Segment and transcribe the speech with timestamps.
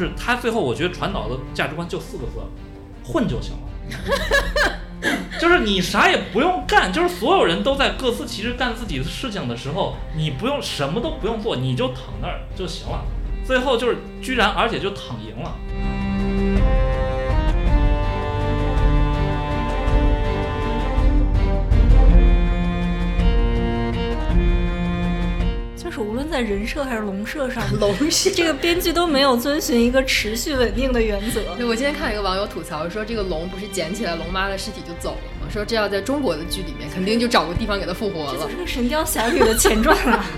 [0.00, 2.40] 就是他最后我觉得传导的价值观就四个字：
[3.04, 3.58] 混就行了。
[5.38, 13.04] 就是你啥也不用干，就是所有人都在各司其职干自己的事情的时候，你不用什么都不用做，你就躺那儿就行了。
[13.44, 15.54] 最后就是居然而且就躺赢了。
[25.82, 31.40] 就是无论在人设还是龙设上，龙是这个编剧都没有遵循一个持续稳定的原则。
[31.56, 35.48] 对，我今天看一个网友吐槽说，这个龙不是捡起来龙妈的尸体就走了吗？
[35.50, 38.50] 说这要在中国的剧里面，肯定就找个地方给它复活了这就。
[38.50, 40.22] 是《神雕侠侣》的前传啊！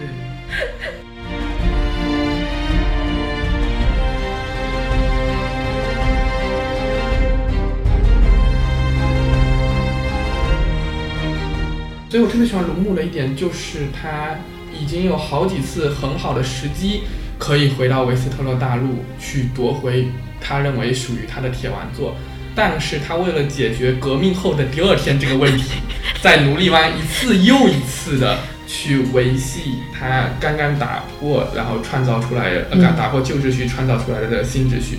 [12.09, 14.37] 所以我特别喜欢龙木的一点就是他
[14.83, 17.03] 已经有好几次很好的时机
[17.39, 20.09] 可以回到维斯特洛大陆去夺回
[20.41, 22.17] 他认为属于他的铁丸座，
[22.53, 25.75] 但是他为了解决革命后的第二天这个问题，
[26.21, 34.99] 在奴隶湾一次又一次的去维系他刚刚打破然后创造出来的呃打打破旧秩序创造出来的新秩序。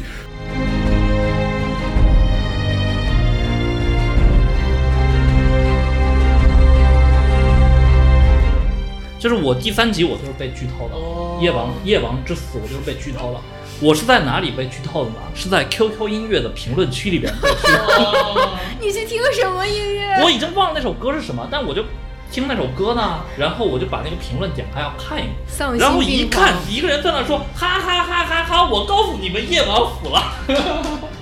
[9.24, 13.40] 就是我第三集我就是被剧透的，夜王夜王之死我就是被剧透了。
[13.80, 15.16] 我是在哪里被剧透的呢？
[15.34, 18.42] 是在 QQ 音乐的评论区里边被剧透。
[18.82, 20.22] 你去听什么音乐？
[20.22, 21.86] 我已经忘了那首歌是什么，但我就
[22.30, 30.34] 听那首歌呢，然后我就把那个评论点开要看一看，然后一看一个人在那说哈哈哈哈哈，我告诉你们夜王死了。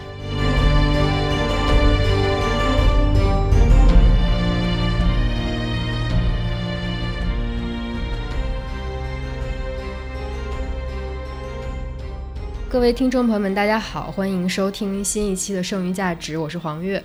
[12.71, 17.03] 各位听众朋友们，大家好，欢迎收听新一期的《剩余价值》，我是黄月。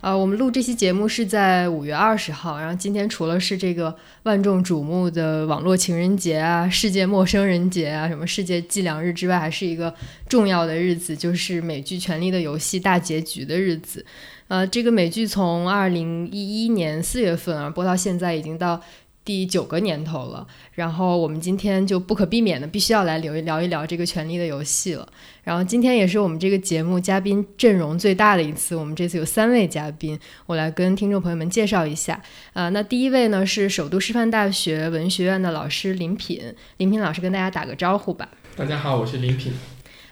[0.00, 3.92] 呃，我们录这期节目是在五月二十号，然后今天除了是这个
[4.22, 9.92] 万众瞩目的网络情人节啊、世界陌生人节啊、什么世界计量日之外，还是一个
[10.28, 14.06] 重要的日子，就是美剧《权力的游戏》大结局的日子。
[14.46, 18.80] 呃，这个美剧从二零一一年四月份啊播到现在，已经到
[19.28, 20.46] 第九个年头了。
[20.72, 25.06] 然后我们今天就不可避免的必须要来聊一聊一聊这个《权力的游戏》了。
[25.44, 32.18] 然后今天也是我们这个节目嘉宾阵容最大的一次，我们这次有三位嘉宾，我来跟听众朋友们介绍一下。
[32.54, 36.40] 啊、那第一位呢是首都师范大学文学院的老师林品，
[36.78, 38.26] 林品老师跟大家打个招呼吧。
[38.56, 39.52] 大家好，我是林品。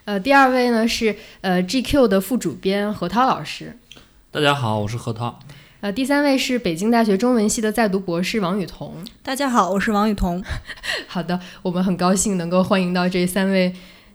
[0.05, 3.79] 呃，第二位呢是呃 GQ 的副主编何涛老师。
[4.29, 5.39] 大家好，我是何涛。
[5.79, 8.95] 呃，第三位是北京大学中文系的在读博士王雨桐。
[9.21, 10.43] 大家好，我是王雨桐。
[11.05, 13.71] 好的，我们很高兴能够欢迎到这三位，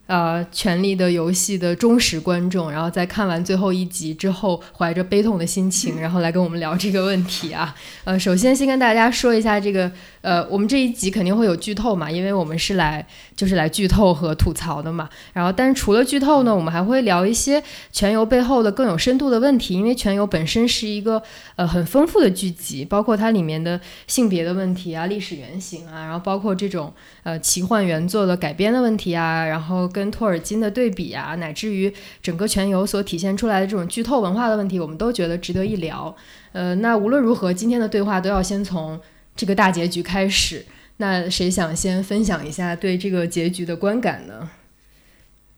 [0.09, 7.73] 呃，《权力的游戏》的忠实观众，然后在看完最后一集之后，怀着悲痛的心情，然后来跟我们聊这个问题啊。
[8.03, 9.89] 呃，首先先跟大家说一下这个，
[10.23, 13.07] 呃，我们这一集肯定会有剧透嘛，因为我们是来
[13.37, 15.09] 就是来剧透和吐槽的嘛。
[15.33, 21.23] 然后，但是除了剧透呢，我们还会聊一些全游背后的更有深度的问题，因为全游本身是一个
[21.57, 26.93] 呃很丰富的剧集，包括它里面的性别的问题啊、历史原型啊，然后包括这种
[27.25, 36.15] 呃奇幻原作的改编的问题啊，然后跟托尔金的对比啊，乃至于整个全游所体现出来的这种剧透文化的问题，我们都觉得值得一聊。
[36.53, 39.01] 呃，那无论如何，今天的对话都要先从
[39.35, 40.65] 这个大结局开始。
[40.99, 44.51] 那谁想先分享一下对这个结局的观感呢？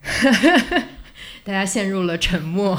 [1.44, 2.78] 大家陷入了沉默。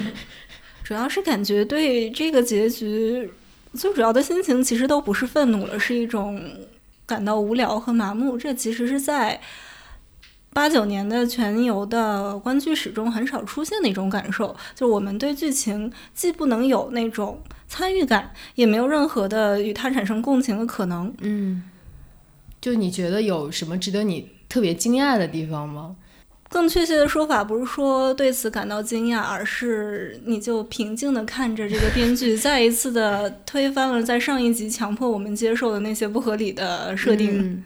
[0.84, 3.30] 主要是感觉对这个结局
[3.74, 6.66] 最主要的心情其实都不是愤怒了，是一种
[7.06, 8.36] 感到无聊和麻木。
[8.36, 9.40] 这其实是在
[10.52, 21.14] 八九年的全游的观剧史中很少出现的一种感受，就是我们对剧情既不能有那种参与感，也没有任何的与它产生共情的可能。
[21.20, 21.62] 嗯，
[22.60, 25.94] 就你觉得有什么值得你特别惊讶的地方吗？
[26.50, 37.38] 更确切的说法不是说对此感到惊讶，而是你就平静的看着这个编剧再一次的推翻了在上一集强迫我们接受的那些不合理的设定。
[37.38, 37.64] 嗯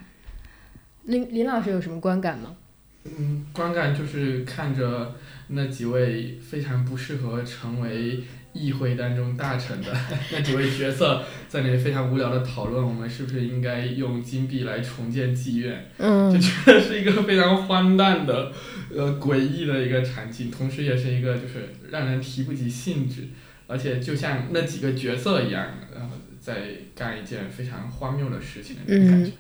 [1.05, 2.55] 林林老师有什么观感吗？
[3.05, 5.15] 嗯，观感就是看着
[5.49, 8.23] 那几位非常不适合成为
[8.53, 9.93] 议会当中大臣的
[10.31, 15.85] 那几位角色，在那里非常无聊的讨论，我们是不是应该用金币来重建妓院？
[15.99, 18.53] 就嗯觉得是一个非常荒诞的、
[18.95, 23.29] 呃诡异的一个场景，同时也是一个就是让人提不起兴致，
[23.67, 26.55] 而且就像那几个角色一样，然后在
[26.95, 29.33] 干一件非常荒谬的事情的那种感觉。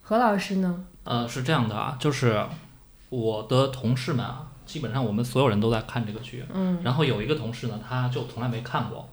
[0.00, 0.84] 何老师呢？
[1.04, 2.44] 呃，是这样的啊，就是
[3.08, 9.08] 我的同事们啊，基本上我们所有人都在看这个剧，嗯然后有一个同事呢，他就从来没看过，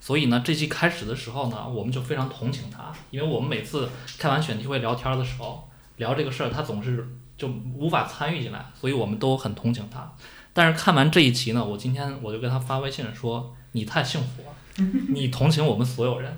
[0.00, 3.88] 所以呢，这季开始的时候呢，我们就非常同情他，因为我们每次
[4.18, 7.06] 开完选题会聊天的时候聊这个事儿，他总是
[7.36, 10.10] 就无法参与进来，所以我们都很同情他。
[10.52, 16.34] 但是看完这一集呢，我今天我就跟他发微信说：“你太幸福了，你同情我们所有人，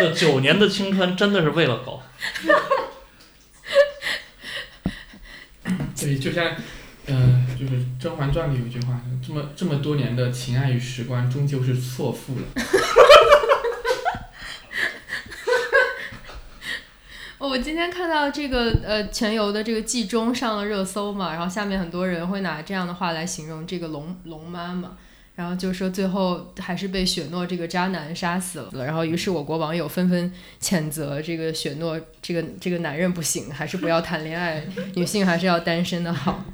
[0.00, 2.02] 这九年的青春真的是喂了狗。
[6.02, 6.54] 对，就像，
[7.06, 12.42] 嗯，就是《甄嬛传》里有一句话，这么这么多年的情爱与时光，终究是错付了。
[17.38, 24.96] 我今天看到这个呃全游的这个季中上了热搜嘛，然后下面很多人会拿这样的话来形容这个龙龙妈嘛，
[25.34, 30.30] 然后就说最后还是被雪诺这个渣男杀死了，然后于是我国网友纷纷
[30.60, 34.62] 谴责这个雪诺这个这个男人不行，还是不要谈恋爱，
[34.94, 36.44] 女性还是要单身的好。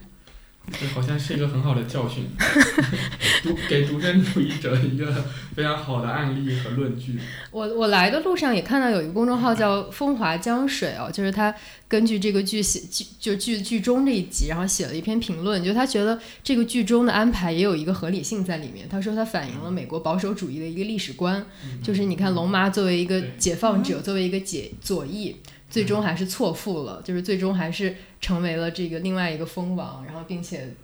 [0.81, 2.25] 这好像是一个很好的教训，
[3.43, 5.25] 读给独身主义者一个
[5.55, 7.19] 非常好的案例和论据。
[7.51, 11.55] 我我来的路上也看到有一个公众号叫“风华江水”哦，就是他
[11.89, 18.89] 根据这个剧写剧就剧剧中这一集，然后写了一篇评论，就他觉得这个剧中的安排也有一个合理性在里面。
[18.89, 21.45] 他说它反映了美国保守主义的一个历史观，
[21.83, 25.37] 就是你看龙妈作为一个解放者，作为一个解左翼，
[25.69, 30.75] 最终还是错付了，就是最终还是成为了这个另外一个蜂王，然后并且。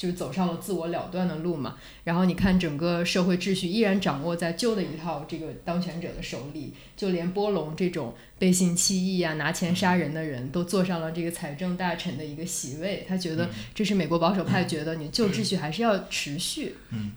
[0.00, 16.76] 就走上了自我了断的路嘛，然后你看整个社会秩序依然掌握在旧的一套这个当权者的手里，就连波隆这种背信弃义啊、拿钱杀人的人都坐上了这个财政大臣的一个席位，他觉得这是美国保守派觉得你旧秩序还是要持续。
[16.88, 17.12] 嗯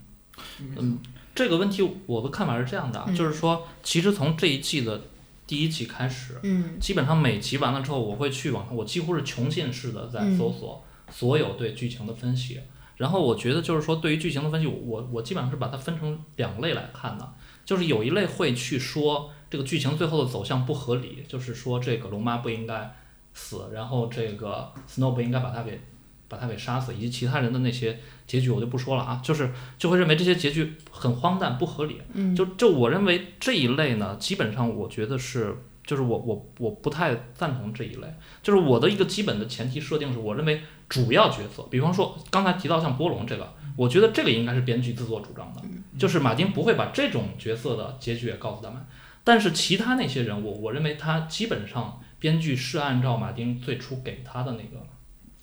[0.60, 1.00] 嗯，
[1.34, 5.04] 这个问题我的看法是这样的就是说，其实从这一季的
[5.46, 6.80] 第一集开始，嗯。
[6.80, 12.60] 基本上每集完了之后，我会去网上，我几乎是穷尽式的在搜索所有对剧情的分析。
[12.96, 17.34] 然后我觉得就是说，对于剧情的分析，我我基本上是把它分成两类来看的，
[17.66, 22.96] 就是有一类会去说这个剧情最后的走向不合理，就是说这个龙妈不应该
[23.34, 25.82] 死，然后这个 Snow 不应该把他给
[26.28, 28.00] 把他给杀死，以及其他人的那些
[28.34, 32.02] 结局我就不说了啊，就是就会认为这些结局很荒诞不合理。
[32.14, 38.08] 嗯就就我认为这一类呢，基本上我觉得是，就是我我我不太赞同这一类。
[38.42, 45.62] 就是我的一个基本的前提设定是，我认为主要角色，比方说刚才提到像波隆这个，我觉得这个应该是编剧自作主张的，
[46.00, 48.84] 就是马丁不会把这种角色的结局也告诉他们。
[49.24, 54.84] 但是其他那些人物，我认为他基本上编剧是按照马丁最初给他的那个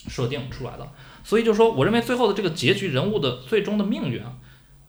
[0.08, 0.86] 设定出来的，
[1.24, 4.32] 所以就说，我认为最后的这个结局人物的最终的命运啊，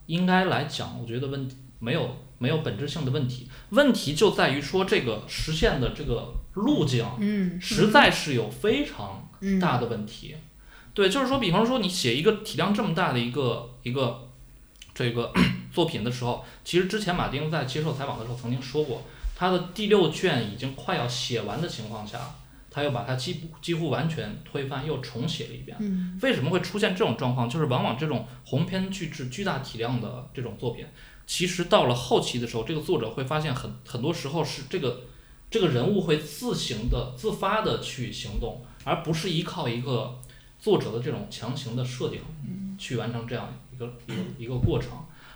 [0.05, 1.49] 应该来讲，我觉得问
[1.79, 10.35] 没有没有本质性的问题，问题就在于说这个实现的这个路径嗯实在是有非常嗯大的问题。
[10.93, 14.27] 对，就是说，比方说你写一个体量这么大的一个一个
[14.93, 15.31] 这个
[15.71, 19.03] 作品的时候，其实之前马丁在接受采访的时候曾经说过，
[19.35, 22.19] 他的第六卷已经快要写完的情况下，
[22.71, 25.77] 他又把它几乎几乎完全推翻，又重写了一遍。
[25.81, 27.49] 嗯为什么会出现这种状况？
[27.49, 30.85] 就是往往这种鸿篇巨制、巨大体量的这种作品，
[31.27, 35.01] 其实到了后期的时候，这个作者会发现很很多时候是这个
[35.49, 40.19] 这个人物会自行的、自发的去行动，而不是依靠一个
[40.57, 42.21] 作者的这种强行的设定
[42.77, 44.91] 去完成这样一个一个一个过程。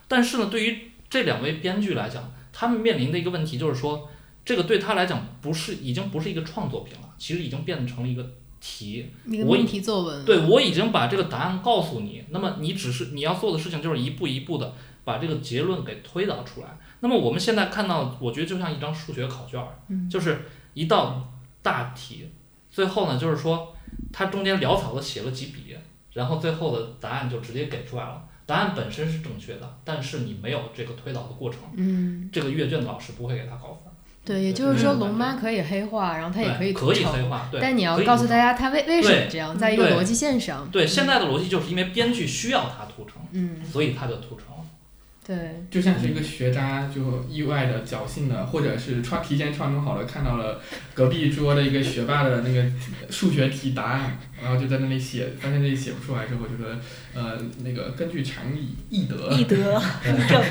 [0.07, 4.09] 但是呢，对于这两位编剧来讲，他们面临的一个问题就是说，
[4.45, 8.23] 这个对他来讲不是已经不是一个创作品了，其实已经变成了一个
[8.61, 9.11] 题。
[9.25, 10.23] 我一个命题作文。
[10.23, 14.73] 对我已经把这个答案告诉你，那么你只是你要做的事情就是一步一步的
[15.03, 16.77] 把这个结论给推导出来。
[16.99, 22.29] 那么我们现在看到，我觉得就像一张数学考卷儿，嗯就是一道大题，
[22.69, 23.75] 最后呢就是说
[24.13, 25.75] 他中间潦草的写了几笔，
[26.13, 28.23] 然后最后的答案就直接给出来了。
[28.47, 33.84] 答案本身是正确的，但是你没有这个推导的过程，嗯，这个阅卷的老师不会给他高分。
[34.25, 40.67] 对，也就是说，龙妈可以黑化，然后她也可以以屠城黑化，对，但你要告诉大家她为为什么这样，在一个逻辑线上。
[40.72, 44.65] 对现在的逻辑就是因为编剧需要他屠城，嗯，所以他就屠城了。
[45.27, 50.62] 对，就像是一个学渣，就意外的侥幸的，或者是穿提前串通好了，看到了
[50.94, 52.63] 隔壁桌的一个学霸的那个
[53.10, 56.67] 数学题答案，然后就在那里写，发现自己写不出来之后，就说
[57.15, 59.55] 呃那个根据常理易得，易得
[60.03, 60.41] 对正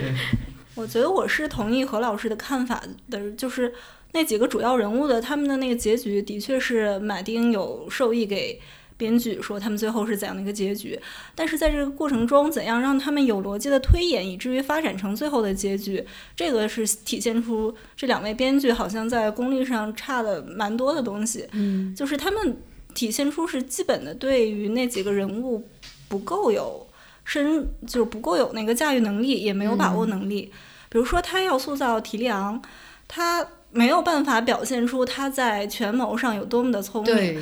[0.00, 0.14] 对。
[0.74, 3.72] 我觉得我是同意何老师的看法的，就是
[4.12, 8.60] 那几个主要人物的他们的那个结局，的确是马丁有授意给
[8.96, 10.98] 编剧说他们最后是怎样的一个结局，
[11.34, 16.04] 但是在这个过程中，怎样让他们有逻辑的推演，以至于发展成最后的结局，
[16.36, 21.44] 这个是体现出这两位编剧好像在功力上差的蛮多的东西。
[21.52, 22.56] 嗯就是他们
[22.94, 25.66] 体现出是基本的对于那几个人物
[26.08, 26.86] 不够有
[27.24, 30.52] 深，就是不够有那个驾驭能力，也没有把握能力。
[30.88, 32.62] 比如说，他要塑造提利昂，
[33.08, 37.12] 他没有办法表现出他在权谋上有多么的聪明。
[37.12, 37.38] 对，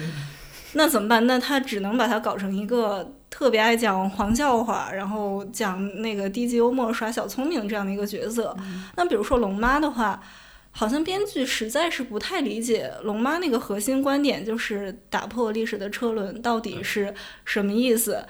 [0.73, 1.27] 那怎么办？
[1.27, 8.57] 那他只能把他搞成一个特别爱讲黄笑话，然后讲那个低级幽默、耍小聪明这样的一个角色。
[8.97, 10.23] 那比如说龙妈的话，
[10.71, 17.13] 好像编剧实在是不太理解龙妈那个核心观点，就是打破历史的车轮到底是
[17.45, 18.25] 什么意思。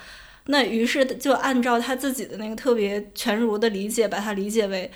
[0.46, 4.90] 那于是就按照他自己的那个特别全儒的理解，把它理解为，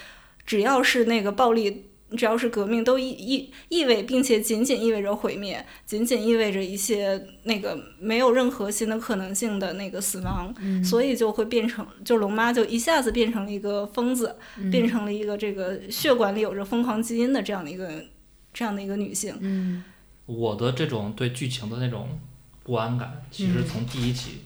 [0.45, 1.91] 只要是那个暴力。
[2.17, 14.37] 只要是革命，都意意意味，并且仅仅意味着毁灭，仅仅意味着一些那个没有任何新的可能性的那个死亡，所以就会变成，就龙妈就一下子变成了一个疯子，
[14.71, 18.05] 变成了一个这个血管里有着疯狂基因的这样的一个
[18.55, 19.37] 这样的一个女性。
[19.41, 19.83] 嗯
[20.27, 22.21] 我的这种对剧情的那种
[22.63, 24.43] 不安感，其实从第一集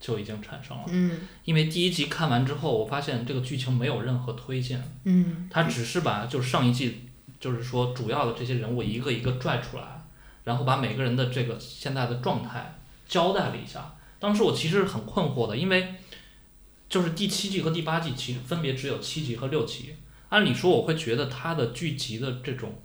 [0.00, 0.84] 就已经产生了。
[0.88, 1.20] 嗯。
[1.44, 5.48] 因为第一集看完之后，我发现这个剧情没有任何推进，嗯。
[5.50, 7.02] 它只是把就是上一季
[7.40, 10.04] 就是说主要的这些人物一个一个拽出来，
[10.44, 13.94] 然后把每个人的这个现在的状态交代了一下。
[14.18, 15.94] 当时我其实很困惑的，因为
[16.88, 19.96] 就是第七季和第八季其实分别只有七集和六集，
[20.30, 22.80] 按理说我会觉得它的剧集的这种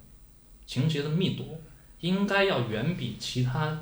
[0.66, 1.62] 情节的密度
[2.02, 3.80] 应该要远比其他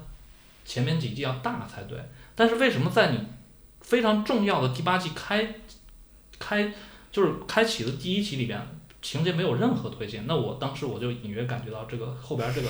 [0.66, 1.98] 前面几季要大才对，
[2.38, 3.20] 但是为什么在你
[3.82, 5.56] 非常重要的第八季开
[6.38, 6.72] 开
[7.12, 8.62] 就是开启的第一集里边，
[9.02, 12.70] 情节没有任何推进，那我当时我就隐约感觉到这个后边这个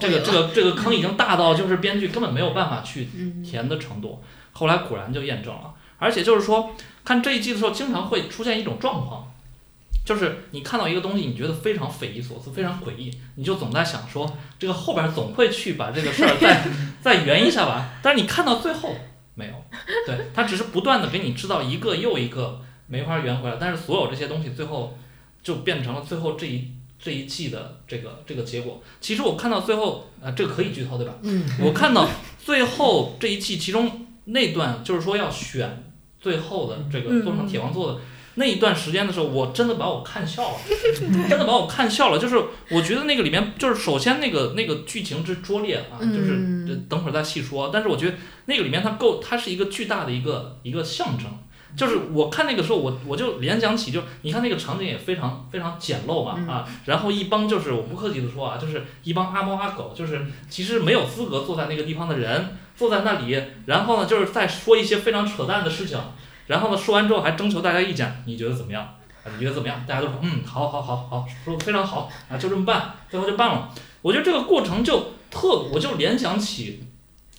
[0.00, 4.24] 这个这个这个坑已经大到就是编剧根本没有办法去嗯填的程度。
[4.52, 9.31] 后来果然就验证了，而且就是说看这一季的时候，经常会出现一种状况。
[10.04, 16.64] 就是你看到一个东西，你觉得非常匪夷所思、非常诡异，你就总在想说，这个后边总会去把这个事儿再
[17.00, 17.90] 再圆一下吧。
[18.02, 18.94] 但是你看到最后
[19.34, 19.54] 没有，
[20.06, 24.98] 对他只是不断的给你制造一个又一个没法圆回来，但是所有这些东西最后
[25.42, 26.68] 就变成了最后这一
[26.98, 28.82] 这一季的这个这个结果。
[29.00, 31.14] 其实我看到最后啊、这个可以剧透对吧？
[31.22, 32.08] 嗯我看到
[32.44, 35.84] 最后这一季，其中那段就是说要选
[36.20, 38.00] 最后的这个嗯做成铁王座的
[38.34, 40.56] 那一段时间的时候，我真的把我看笑了，
[41.28, 42.18] 真的把我看笑了。
[42.18, 42.36] 就是
[42.70, 47.70] 我觉得那个里面，就是首先那个那个剧情之拙劣啊，就是等会儿再细说。
[47.72, 48.14] 但是我觉得
[48.46, 51.26] 那个里面它够，它是一个巨大的一个一个象征。
[51.74, 60.20] 就是我看那个时候，我我就联想起，就你看那个场景也非常非常简陋嘛嗯啊，然后一帮就是我不客气的说啊，就是一帮阿猫阿狗，就是
[60.50, 65.98] 其实没有资格坐在那个地方的人坐在那里，然后呢就是在说一些非常扯淡的事情，
[66.46, 68.82] 然后呢说完之后还征求大家意见，你觉得怎么样？
[69.24, 69.84] 啊，你觉得怎么样？
[69.86, 73.72] 大家都说嗯，好好好好，说的非常好啊，就这么办，最后就办了。
[74.02, 76.82] 我觉得这个过程就特，我就联想起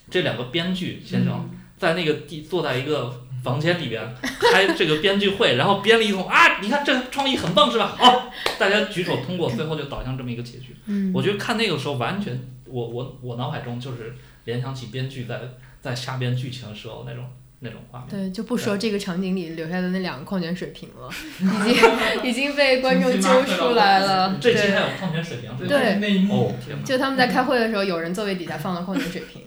[0.10, 4.16] 这两个编剧先生在那个地坐在一个房间里边
[4.52, 7.94] 开这个编剧会， 然后编了一通啊，你看这个创意很棒是吧？
[7.98, 10.74] 好，大家举手通过，最后就导向这么一个结局。
[10.86, 15.42] 嗯我觉得看那个时候，完全我我我脑海中就是联想起编剧在
[15.82, 17.26] 在瞎编剧情的时候那种
[17.64, 18.10] 那种画面。
[18.10, 21.10] 对，就不说这个场景里留下的那两个矿泉水瓶了，
[21.68, 21.84] 已经
[22.30, 24.38] 已经被观众揪出来了。
[24.40, 26.54] 这期还对，有矿泉水瓶，对那一幕哦！
[26.86, 29.42] 就他们在开会的时候，有人座位底下放了矿泉水瓶。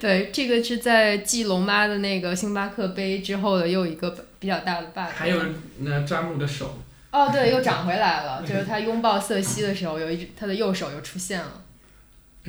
[0.00, 5.12] 对， 这个是在继龙妈的那个星巴克杯之后的又一个比较大的 bug。
[5.14, 5.40] 还有
[5.80, 6.76] 那詹姆的手，
[7.12, 11.62] 哦，对，又长回来了，就是他拥抱瑟西的时候，有一只他的右手又出现了。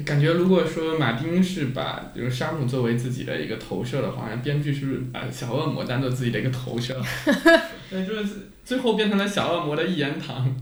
[0.05, 7.01] 感觉如果说马丁是把比如沙姆作为自己的一个投射的话，编剧是不是把小恶魔当做自己的一个投射？
[7.89, 10.55] 对，就是最后变成了小恶魔的一言堂。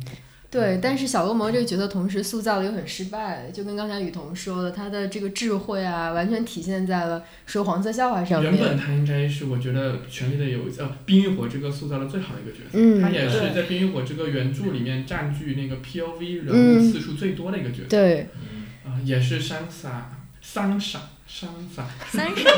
[0.49, 8.77] 对，但是小恶魔这个角色同时塑造的又很失败，就跟刚才雨桐说的，他的这个智慧啊，完全体现在了说黄色笑话上面原本。
[8.77, 17.89] 他应该是我觉得《权力的游戏》呃《冰与火之歌》塑造的最好的一个角色，嗯他也是在《冰与火之歌》原著里面占据那个 POV 人嗯物次数最多的一个角色。
[17.89, 18.54] 对，嗯
[18.85, 20.09] 啊、也是三傻，
[20.41, 22.49] 三傻，三傻、 三傻，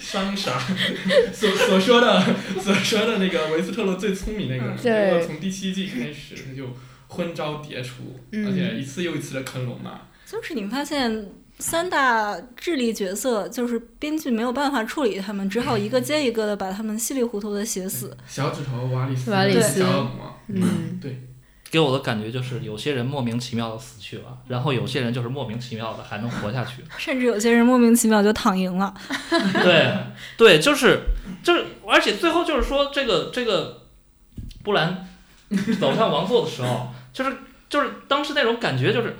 [0.00, 0.58] 三傻
[1.32, 2.22] 所所说的
[2.60, 6.76] 所说的那个维斯特洛最聪明那个人，对结果从第七季开始他就
[7.06, 10.00] 昏招迭出，嗯而且一次又一次的坑龙嘛。
[10.26, 11.26] 就是你发现
[11.58, 18.14] 三大智力角色，就是编剧没有办法处理他们，只好一个接一个的把他们稀里糊涂的写死。
[18.26, 21.22] 小指头瓦里斯、瓦里斯小恶魔，嗯，对，
[21.70, 26.82] 给我的感觉就是有些人莫名其妙的死去了，然后有些人就是莫名其妙的还能活下去。
[26.96, 28.94] 甚至有些人莫名其妙就躺赢了。
[29.62, 29.94] 对
[30.36, 31.00] 对，就是
[31.42, 33.82] 就是，而且最后就是说这个这个
[34.62, 35.06] 布兰
[35.78, 37.36] 走向王座的时候，就是
[37.68, 39.16] 就是当时那种感觉就是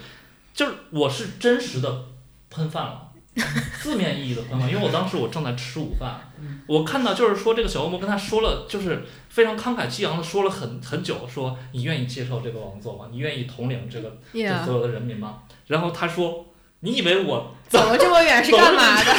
[0.54, 2.04] 就是我是真实的
[2.48, 3.07] 喷饭了，
[3.80, 4.68] 字面意义的喷饭。
[4.68, 6.20] 因为我当时我正在吃午饭，
[6.66, 13.06] 我看到就是说这个小恶魔跟他说了，就是非常慷慨激昂的说了很很久，说你愿意接受这个王座吗？
[13.10, 15.38] 你愿意统领这个这所有的人民吗？
[15.66, 16.46] 然后他说，
[16.80, 19.14] 你以为我走了这么远是干嘛的？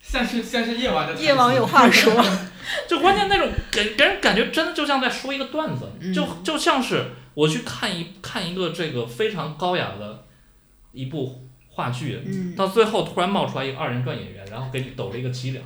[0.00, 2.12] 像是像是 夜晚的夜王有话说，
[2.88, 10.24] 就关键那种给给人感觉真的就像在说一个段子，嗯就就像是我去看一看一个这个非常高雅的
[10.92, 11.46] 一部
[11.80, 15.64] 话剧，嗯，到最后突然冒出来一个二人转演员，然后给你抖了一个脊梁，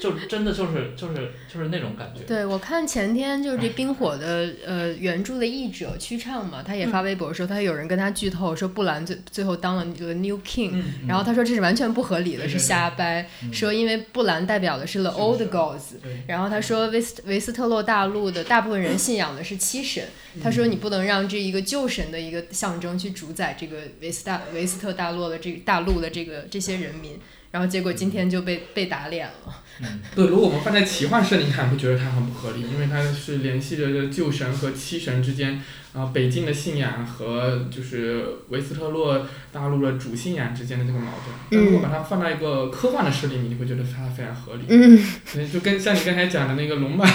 [0.00, 2.22] 就真的就是就是就是那种感觉。
[2.24, 16.00] 对，我看前天就是这冰火的呃原著的译者曲畅嘛，他也发微博说，他有人跟他剧透说布兰最最后当了这个 New King，、嗯，然后他说这是完全不合理的，是瞎掰，嗯说因为布兰代表的是 The Old 是 Gods。
[16.02, 20.04] 对，然后他说维斯维斯特洛大陆的大部分人信仰的是七神，
[20.42, 27.18] 他说你不能让这一个旧神的一个象征去主宰这个维斯大维斯特大陆的这大陆的这个这些人民，
[27.54, 29.54] 然后结果今天就被被打脸了。
[29.80, 41.36] 嗯， 对，如果我们放在奇幻设定看，会觉得它很不合理，因为它是联系着这旧神和七神之间，啊、北境的信仰和就是维斯特洛大陆的主信仰之间的这个矛盾。
[41.48, 44.64] 但如果把它放到一个科幻的设定里，你会觉得它非常合理。
[44.68, 45.00] 嗯
[45.32, 47.06] 对，就跟像你刚才讲的那个龙妈，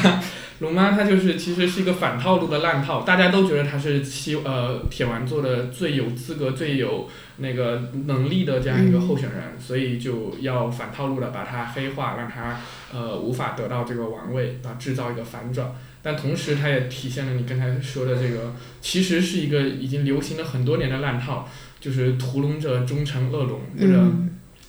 [0.60, 12.60] 龙妈她就是其实是一个反套路的烂套，大家都觉得她是七呃铁丸座的最有资格、最有那个能力的这样一个候选人，所以就要反套路的把他黑化，让他
[12.93, 15.72] 呃无法得到这个王位，啊制造一个反转。
[16.01, 21.48] 但同时，它也体现了你刚才说的这个，其实是一个已经流行了很多年的烂套，
[21.79, 24.25] 就是屠龙者终成恶龙，或者嗯。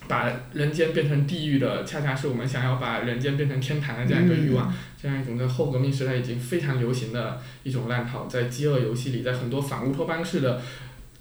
[0.08, 10.60] 把人间变成地狱的，恰恰是我们想要把人间变成天堂的这样一个欲望，这样一种在后革命时代已经非常流行的一种烂套，在饥饿游戏里，在很多反乌托邦式的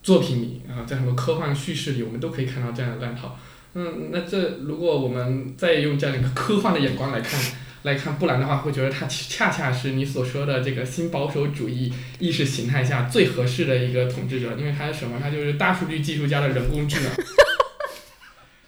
[0.01, 3.38] 作品里，啊，在很多科幻叙事里，我们都可以看到这样的乱套。
[3.73, 7.39] 嗯，那这如果我们再用这样一个科幻的眼光来看，
[7.83, 15.19] 来看布兰的话，会觉得他恰恰是你所说的这个新保守主义意识形态下最合适的一个统治者，因为他是什么？
[15.21, 17.12] 他就是大数据技术加的人工智能。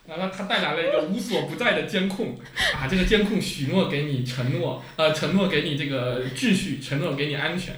[0.08, 2.38] 然后它带来了一个无所不在的监控，
[2.76, 7.74] 啊，这个监控许诺给你承诺，呃，承诺给你这个秩序，承诺给你安全，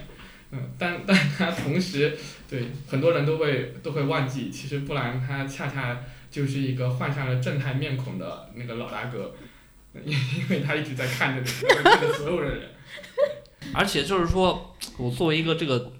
[0.50, 2.18] 嗯，但 但它同时，
[2.54, 9.34] 对很多人都会都会忘记，其实布兰他恰恰就是一个换上了正太面孔的那个老大哥，
[10.04, 12.70] 因 因为他一直在看着你，他会看着所有的人，
[13.74, 15.92] 而且就是说我作为一个这个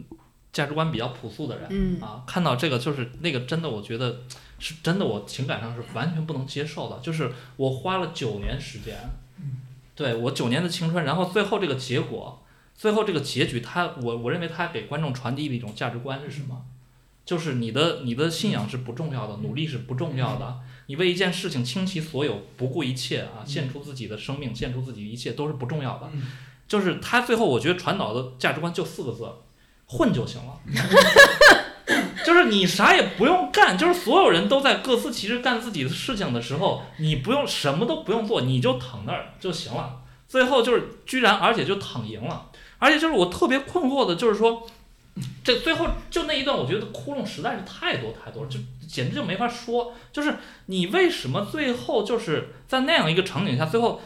[0.53, 2.01] 价值观比较朴素的人，嗯。
[2.01, 4.23] 啊，看到这个就是那个真的，我觉得
[4.61, 7.01] 是真的，我情感上是完全不能接受的。
[7.01, 8.97] 就是我花了九年时间，
[9.97, 12.44] 对我九年的青春，然后最后这个结果，
[12.75, 16.63] 最后这个结局，他我我认为他给观众传递的一种价值观是什么？
[17.25, 26.11] 就是你的你的信仰是不重要的，努力是不重要的，你为一件事情倾其所有，不顾一切啊，献出自己的生命，献出自己一切都是不重要的。
[26.13, 26.31] 嗯
[26.67, 29.29] 就是他最后我觉得传导的价值观就四个字：
[29.87, 30.59] 混就行了。
[32.25, 40.01] 就是你啥也不用干，就是所有人都在各司其职干自己的事情的时候，你不用什么都不用做，你就躺那儿就行了。
[40.27, 44.67] 最后就是居然而且就躺赢了，而且就是我特别困惑的就是说，
[45.43, 48.59] 这最后就那一段，我觉得窟窿实在是太多太多了，就
[48.89, 49.95] 简直就没法说。
[50.13, 54.01] 就是你为什么最后就是在那样一个场景下，最后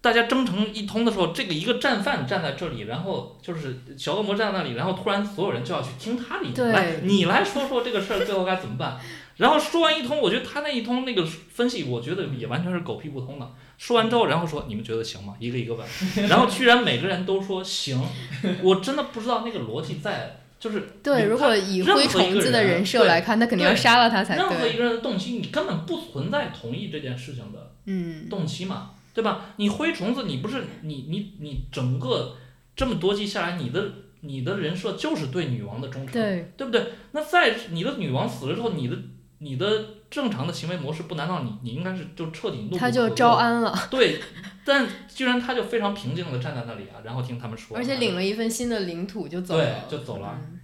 [0.00, 8.98] 大家争成一通的时候，这个一个战犯站在这里，然后就是小恶魔站在那里，然后突然所有人就要去听他的对来你来说说这个事儿最后该怎么办。
[9.36, 13.50] 然后说完一通，我觉得他那一通那个分析，我觉得也完全是狗屁不通的。
[13.82, 15.34] 说完之后，然后说你们觉得行吗？
[15.40, 15.84] 一个一个问，
[16.28, 18.00] 然后居然每个人都说行，
[18.62, 24.44] 我真的不知道那个逻辑在，就是对，你如果以灰任何一个虫子的人人设来看，他肯定要杀了他才对。
[24.44, 29.46] 任何一个人的动机，你根本不存在同意这件事情的嗯，动机嘛，对吧？
[29.56, 32.36] 你灰虫子，你不是你你你整个
[32.76, 33.84] 这么多季下来，你的
[34.20, 36.80] 你的人设就是对女王的忠诚，对，对不对？
[37.10, 38.96] 那在你的女王死了之后，你的
[39.38, 39.66] 你的
[40.12, 44.20] 正常的行为模式，不难道你你应该是就彻底怒他就招安了，对，
[44.64, 50.38] 但居然他就非常平静的站在那里啊，然后听他们说，而且领了一份新的领土就走对了，就走了。
[50.38, 50.58] 嗯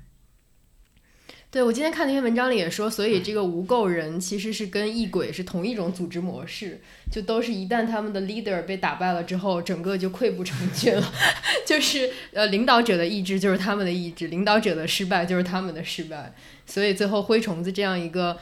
[1.50, 11.12] 对，我今天看那篇文章里也说，所以这个无垢人其实是跟异鬼是同一种组织模式，就都是一旦他们的 leader 被打败了之后，整个就溃不成军了。
[11.64, 16.34] 就是呃，领导者的意志就是他们的意志，领导者的失败就是他们的失败。
[16.66, 18.38] 所以最后灰虫子这样一个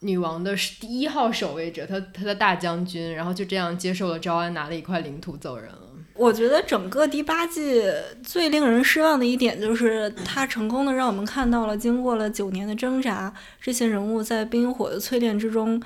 [0.00, 5.80] 女王的第一号守卫者，他他的大将军，然后就这样接受了招安，拿了一块领土走人了。
[6.14, 7.82] 我觉得整个第八季
[8.22, 15.82] 最令人失望的一点就是，它成功的让我们看到了，经过了九年的挣扎，这些人物在冰与火的淬炼之中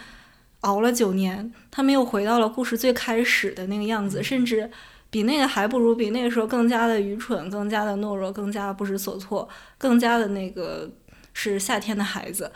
[0.60, 4.70] 熬了九年，他们又回到了故事最开始的那个样子，甚至
[5.08, 10.90] 比那个还不如，比那个时候更加的愚蠢，更加的懦弱，更加不知所措，更加的那个
[11.32, 12.52] 是夏天的孩子。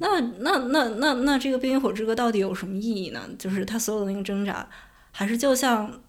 [0.00, 3.20] 那那那那那这个《冰与火之歌》到底有什么意义呢？
[3.38, 4.68] 就是他所有的那个挣扎，
[5.10, 6.00] 还是就像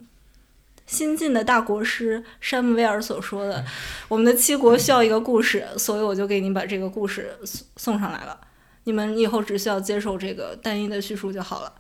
[0.86, 3.64] 新晋的大国师山姆威尔所说的，
[4.08, 8.40] 我们的七国需要一个故事，所以我就给你把这个故事送送上来了。
[8.86, 11.74] 你们以后只需要接受这个单一的叙述就好了。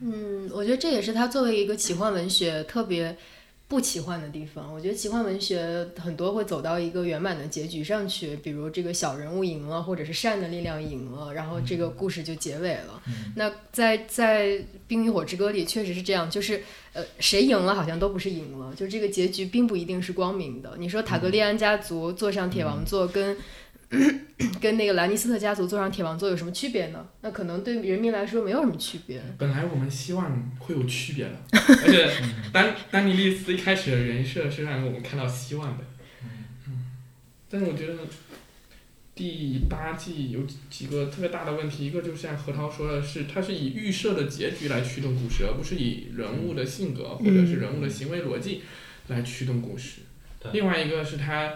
[0.00, 3.16] 嗯，我觉得这也是他作为一个奇幻文学特别
[3.66, 4.72] 不奇幻的地方。
[4.72, 13.02] 我觉得奇幻文学很多会走到一个圆满的结局上去，比如这个小人物赢了，或者是善的力量赢了，然后这个故事就结尾了。
[13.36, 14.48] 那在在
[14.86, 20.74] 《冰与火之歌》里确实是这样，就是呃谁赢了好像都不是赢了，就这个结局并不一定是光明的。
[20.78, 23.36] 你说塔格利安家族坐上铁王座跟。
[24.60, 27.06] 跟那个兰尼斯特家族坐上铁王座有什么区别呢？
[27.20, 29.22] 那可能对人民来说没有什么区别。
[29.38, 32.10] 本来我们希望会有区别的，而且
[32.52, 35.84] 丹 丹尼利斯一开始的人设是让我们看到希望的。
[36.66, 36.86] 嗯，
[37.48, 37.94] 但是我觉得
[39.14, 48.62] 第八季有几个特别大的问题，一个就像何涛说的是，它是以预设的结局来驱动故事，而不是以人物的性格或者是人物的行为逻辑
[49.06, 50.00] 来驱动故事。
[50.40, 51.54] 对另外一个是它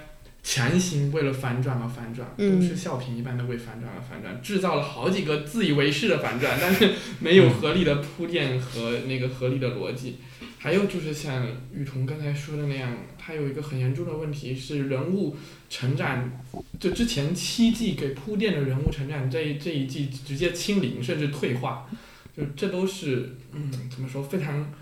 [0.50, 10.16] 强行为了反转而反转，嗯都是笑品一般的为反转而反转，制造了好几个自以为是的反转，但是没有合理的铺垫和那个合理的逻辑。
[10.56, 15.36] 还有就是像雨桐刚才说的那样，它有一个很严重的问题是人物
[15.68, 16.30] 成长，
[16.80, 21.86] 就之前七季给铺垫的人物成长，这一这一季直接清零甚至退化，
[22.34, 24.72] 就这都是嗯怎么说非常。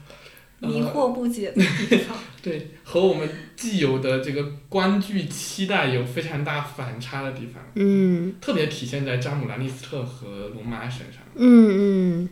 [0.66, 11.22] 呃迷惑不解的地方， 对，和我们既有的这个观剧期待有非常大反差的地方，嗯特别体现在詹姆兰尼斯特和龙马身上。
[11.34, 12.28] 嗯嗯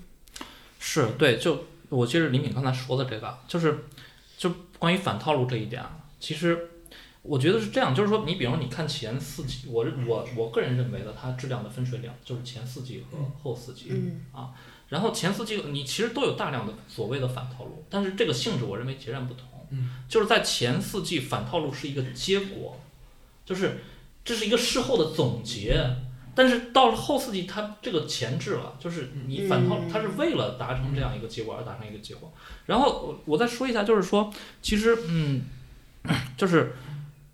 [0.79, 3.85] 是对，就我记得李敏刚才说的这个，就是
[4.37, 6.68] 就关于反套路这一点啊，其实
[7.25, 13.87] 我觉得是这样，就是说你比如说你看前四季，我我我个人认为的它质量的分水岭就是前四季和后四季。
[13.91, 14.21] 嗯
[14.91, 19.49] 然后前四季你其实都有大量的所谓的反套路，但是这个性质我认为截然不同。
[19.71, 22.79] 嗯，就是在前四季反套路是一个结果，
[23.45, 23.79] 就是
[24.23, 25.83] 这是一个事后的总结。
[26.37, 32.33] 但是到了后四季，它这个前置了，就是你反套它是为了达成这样一个结果而达成一个结果。
[32.67, 35.43] 然后我我再说一下，就是说，其实嗯，
[36.37, 36.75] 就是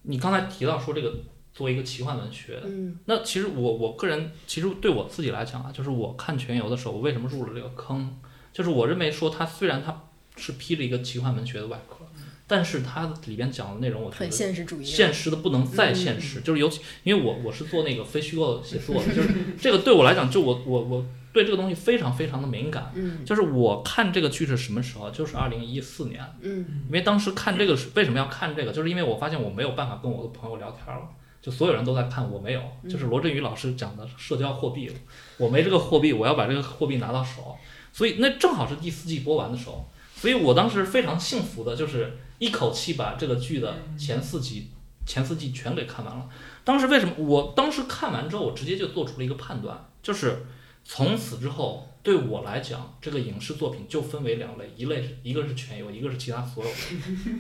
[0.03, 1.15] 你刚才提到说这个
[1.53, 8.17] 作为一个奇幻文学，嗯那其实我我个人其实对我自己来讲啊，就是我看全游的时候，我为什么入了这个坑？
[8.53, 10.05] 就是我认为说它虽然它
[10.37, 11.99] 是披着一个奇幻文学的外壳，
[12.47, 14.85] 但是它里边讲的内容，我觉很得现实主义。
[14.85, 16.41] 现实的不能再现实。
[16.41, 19.29] 就是尤其因为我我是做那个非虚构写作的， 就是
[19.61, 22.91] 这个对我来讲，就我我我对这个东西非常非常的敏感。
[22.95, 25.11] 嗯就是我看这个剧是什么时候？
[25.11, 28.73] 就是二零一四年，嗯因为当时看这个是为什么要看这个？
[28.73, 31.03] 就是因为我发现我没有办法跟我的朋友聊天了，
[31.41, 32.61] 就所有人都在看，我没有。
[32.89, 34.91] 就是罗振宇老师讲的社交货币，
[35.39, 37.57] 我没这个货币，我要把这个货币拿到手，
[37.93, 44.71] 所以那正好是第四季播完的时候，所以我当时非常幸福的，就是一口气把这个剧的前四集
[45.07, 46.29] 前四季全给看完了。
[46.63, 47.15] 当时为什么？
[47.17, 50.45] 我当时看完之后，我直接就做出了一个判断，就是
[50.93, 56.77] 从此之后，对我来讲，这个影视作品就分为两类，一类是一个是全游，一个是其他所有的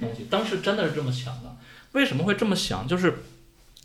[0.01, 0.27] 东西。
[0.31, 1.57] 当时真的是这么想的。
[1.91, 2.87] 为什么会这么想？
[2.87, 3.13] 就是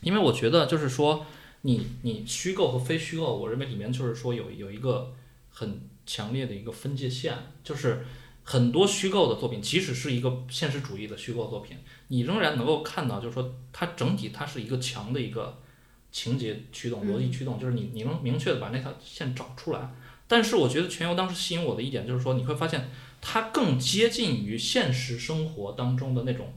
[0.02, 1.26] 因为我觉得，就是说，
[1.64, 5.12] 你你虚构和非虚构，我认为里面就是说有有一个
[5.50, 8.06] 很强烈的一个分界线，就是
[8.44, 11.76] 很多虚构的作品，即使是一个现实主义的虚构作品，
[12.10, 15.58] 你仍然能够看到，就是说它整体它是一个强的一个
[16.16, 19.94] 情节驱动、逻辑驱动，就是你你能明确的把那条线找出来。
[20.28, 26.54] 但是我觉得全游当时吸引我的一点就是说，你会发现它更接近于现实生活当中的那种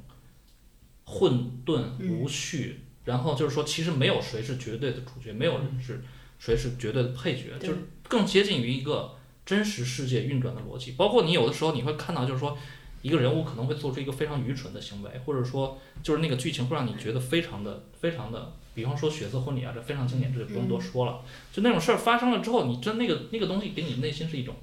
[1.04, 6.00] 混沌无序，然后就是说，其实没有谁是绝对的主角，没有人是
[6.38, 7.68] 谁是绝对的配角，对。
[7.68, 10.92] 就是更接近于一个真实世界运转的逻辑。
[10.92, 12.56] 包括你有的时候你会看到，就是说
[13.02, 21.20] 一个人物可能会做出一个非常愚蠢的行为，或者说就是那个剧情会让你觉得非常的非常的，比方说血色婚礼啊，这非常经典，这就不用多说了。
[21.52, 24.56] 就那种事儿发生了之后，你真那个那个东西给你内心是一种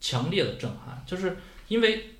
[0.00, 1.36] 强烈的震撼，就是
[1.68, 2.10] 因为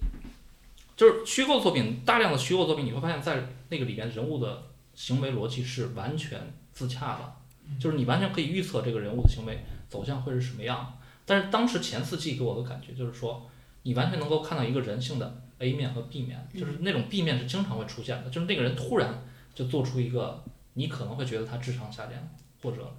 [0.96, 7.32] 就是虚构作品，大量的虚构作品，你会发现在那个里边人物的行为逻辑是完全自洽的，
[7.80, 10.98] 就是你完全可以预测这个人物的行为走向会是什么样。
[11.24, 13.48] 但是当时前四季给我的感觉就是说，
[13.82, 19.22] 你完全能够看到一个人性的 A 面和 B 面，就是那种 B 面是经常会出现的，就是那个人突然
[19.54, 20.42] 就做出一个
[20.74, 22.14] 你可能会觉得他智商下降
[22.62, 22.94] 或者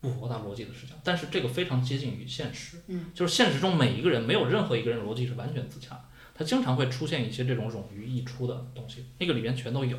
[0.00, 5.98] 不符合他逻辑的事情，但是这个非常接近于现实，嗯，就是现实中每一个人没有任何一个人逻辑是完全自洽，
[6.34, 9.98] 他经常会出现一些这种冗余溢出的东西，那个里面全都有。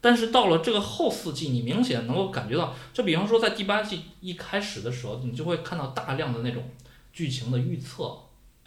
[0.00, 6.70] 但是到了这个后四季，你明显能够感觉到，就比方说在第八季一开始的时候，你就会看到大量的那种
[7.12, 8.16] 剧情的预测。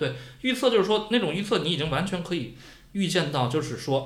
[0.02, 2.58] 对，预测就是说那种预测，你已经完全可以
[2.94, 4.04] 预见到，就是说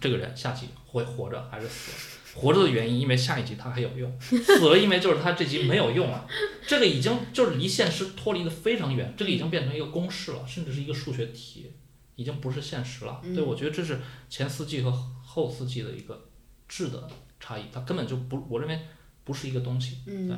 [0.00, 1.92] 这个人下集会活着还是死。
[2.34, 6.26] 活着的原因，因为下一集他还有用；死了，因为就是他这集没有用了。
[6.66, 11.70] 这个已经就是离现实脱离的非常远，这个已经变成一个公式了，甚至是一个数学题，
[12.16, 13.22] 已经不是现实了。
[13.22, 14.90] 对，我觉得这是前四季和
[15.24, 16.28] 后四季的一个
[16.66, 18.80] 质的差异，它根本就不，我认为
[19.22, 19.98] 不是一个东西。
[20.04, 20.36] 对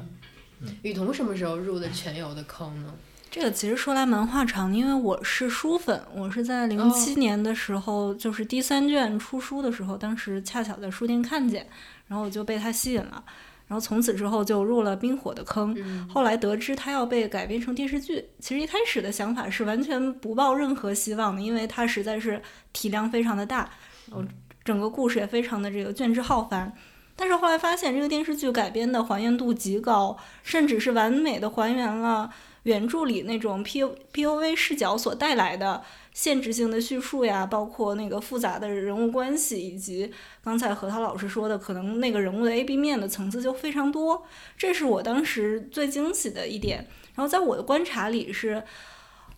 [0.60, 2.94] 嗯，雨桐什么时候入的全游的坑呢？
[3.36, 11.66] 这个其实说来蛮话长，因为我是书粉，我是在零七年的时候，就是第三卷出书的时候，当时恰巧在书店看见，
[12.06, 13.22] 然后我就被它吸引了，
[13.66, 15.76] 然后从此之后就入了冰火的坑。
[16.08, 22.40] 后来得知它要被改编成电视剧，其实一开始的想法是完全不抱任何希望的，因为它实在是
[22.72, 23.68] 体量非常的大，
[24.06, 24.24] 然后
[24.64, 26.72] 整个故事也非常的这个卷帙浩繁。
[27.14, 32.30] 但是后来发现这个电视剧改编的还原度极高，甚至是完美的还原了。
[32.66, 35.80] 原著里那种 P P O V 视角所带来的
[36.12, 44.26] 限制性的叙述呀，包括那个复杂的人物关系，以及刚才何涛老师说的，可能那个人物的 A B 面的层次就非常多，
[44.58, 46.88] 这是我当时最惊喜的一点。
[47.14, 48.64] 然后在我的观察里，是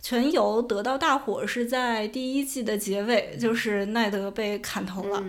[0.01, 5.23] 全游得到大火是在第一季的结尾，就是奈德被砍头了。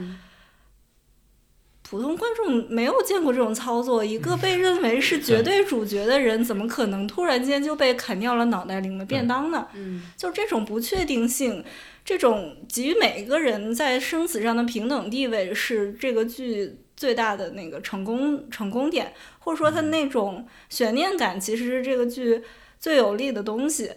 [1.90, 9.68] 普通观众没有见过这种操作，一个被认为是绝对主角的人，怎么可能突然间就被砍掉了脑袋领了便当呢？
[9.74, 11.66] 嗯，就这种不确定性，
[12.06, 22.44] 这种给予每一个人在生死上的平等地位，是这个剧最大的那个成功成功点，或者说它那种悬念感，其实是这个剧
[22.80, 23.90] 最有利的东西。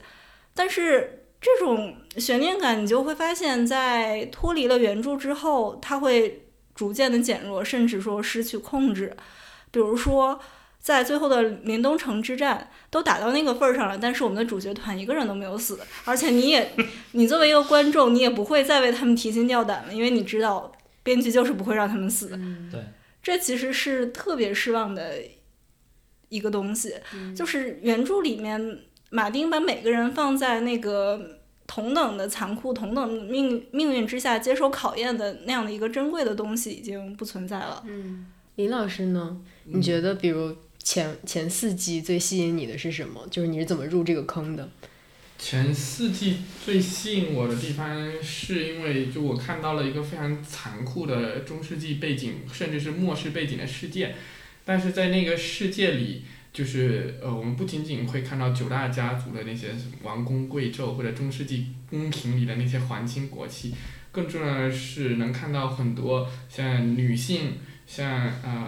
[0.55, 6.42] 但是这种悬念感，你就会发现，在脱离了原著之后，它会。
[6.75, 9.17] 逐渐的减弱，甚至说失去控制。
[9.71, 10.41] 比如说，
[10.81, 16.73] 在最后的林东城之战都打到那个份儿上了，但是我们的主角团一个人都没有死，而且你也，
[17.13, 22.29] 你作为一个观众，你也不会再为他们提心吊胆了，因为你知道编剧就是不会让他们死。
[22.71, 22.81] 对，
[23.23, 25.19] 这其实是特别失望的
[26.29, 26.95] 一个东西。
[27.37, 28.81] 就是原著里面，
[29.11, 31.39] 马丁把每个人放在那个。
[31.75, 37.83] 同等的残酷、同等命命运之下接受考验的那样的一个珍贵的东西已经不存在了。
[37.87, 39.41] 嗯，林老师呢？
[39.65, 43.27] 你觉得，比如前前四季最吸引你的是什么？
[43.31, 44.69] 就是你是怎么入这个坑的？
[45.39, 54.15] 前四季最吸引我的地方，是因为就我看到了一个非常残酷的中世纪背景，甚至是末世背景的世界，
[54.67, 56.25] 但是在那个世界里。
[56.53, 59.69] 就是呃，我们不仅仅会看到九大家族的那些
[60.03, 63.75] 王公贵胄，或者中世纪宫廷里的那些皇亲国戚，
[64.11, 67.53] 更重要的是能看到很多像女性、
[67.87, 68.67] 像呃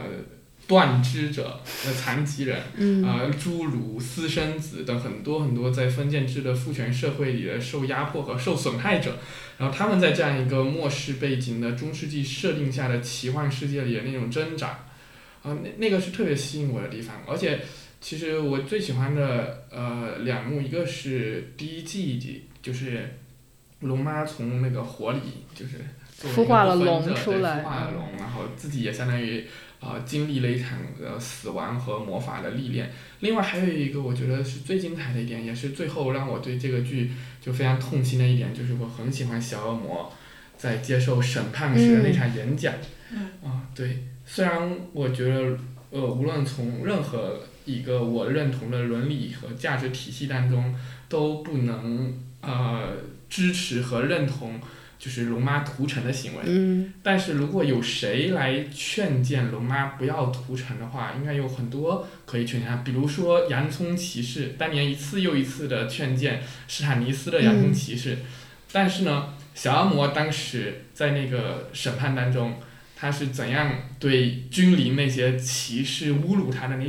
[0.67, 2.59] 断肢者、呃残疾人、
[3.05, 9.19] 呃侏儒、私生子等很多很多在封建制的父权社会里的受压迫和受损害者，
[9.59, 14.87] 然后他们在这样一个末世背景的中世纪设定下的奇幻世界里的那种挣扎。
[15.45, 17.61] 啊，那那个是特别吸引我的地方，而且
[18.01, 23.17] 其实我最喜欢的呃两幕，一个是第一季，就是
[23.81, 25.21] 龙妈从那个火里
[25.55, 25.73] 就是
[26.19, 29.45] 孵化了龙出来，孵化了龙，然后自己也相当于
[29.81, 32.91] 啊经历了一场呃死亡和魔法的历练。
[33.21, 40.11] 另外还有一个我觉得是最精彩的一点，也是最后让我对这个剧就非常痛心的一点，就是我很喜欢小恶魔
[40.57, 42.73] 在接受审判时的那场演讲。
[43.43, 44.05] 啊，对。
[44.27, 45.59] 虽然我觉得，
[45.91, 50.75] 呃，无论从任何一个我认同的伦理和价值体系当中，
[51.11, 52.89] 都不能呃
[53.29, 54.59] 支持和认同
[54.99, 56.41] 就是龙妈屠城的行为。
[56.47, 56.95] 嗯。
[57.03, 62.83] 但是如果有谁来劝谏龙妈不要屠城的话，应该有很多可以劝谏。
[62.83, 68.17] 比如说洋葱骑士，当年一次又一次的劝谏史坦尼斯的洋葱骑士。
[68.73, 72.55] 但是呢，小恶魔当时在那个审判当中。
[72.97, 76.85] 他是怎样对君临那些歧视、侮辱他的那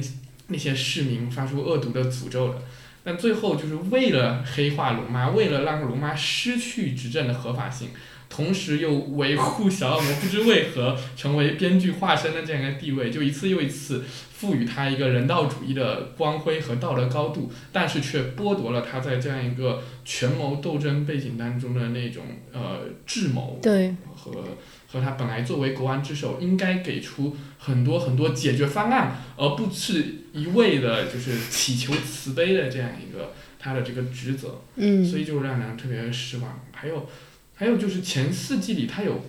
[0.47, 2.61] 那些市民发出恶毒的诅咒的？
[3.03, 7.89] 但最后就是为了黑化龙妈，为了让龙妈失去执政的合法性，
[8.29, 24.43] 同时又维护小恶魔不知为何成为编剧化身的这样一个地位，就一次又一次赋予他一个人道主义的光辉和道德高度，但是却剥夺了他在这样一个权谋斗争背景当中的那种呃智谋对，和
[24.87, 34.61] 和他本来作为国王之首应该给出很多很多解决方案，而不是一味的就是祈求慈悲的这样一个他的这个职责。
[34.75, 36.59] 嗯所以就让人特别失望。
[36.71, 37.09] 还有，
[37.55, 39.25] 还有就是前四季里他有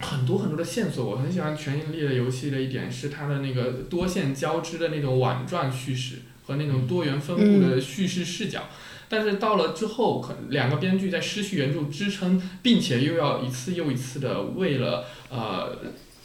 [0.00, 6.16] 很多很多的线索，我很喜欢《权力的游戏》的一点是它的那个多线交织的那种网状叙事
[6.46, 8.68] 和那种多元分布的叙事视角。
[9.08, 15.78] 但是到了之后，可两个编剧在失去原著支撑，并且又要一次又一次的为了呃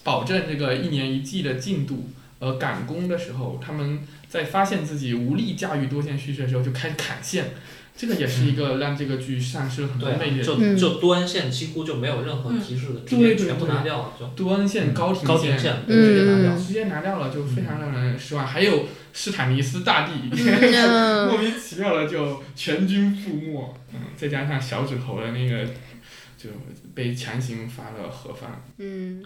[0.03, 7.51] 保证这个一年一季的进度而赶工的时候，他们在发现自己无力驾驭多线叙事的时候，就开始砍线。
[7.93, 16.57] 这个也是一个让这个剧丧失了很多魅力的就嗯就多恩线几乎就没有任何提示的，直接全部拿掉了，就多线、高庭高庭线嗯直接拿掉。
[16.57, 18.47] 直接拿掉了，就非常让人失望。
[18.47, 21.39] 还有斯坦尼斯大帝， 莫嗯。
[21.43, 25.65] 名其妙的就全军覆没，嗯，再加上小指头的那个
[26.37, 26.49] 就
[26.93, 29.23] 被强行发了盒饭，嗯。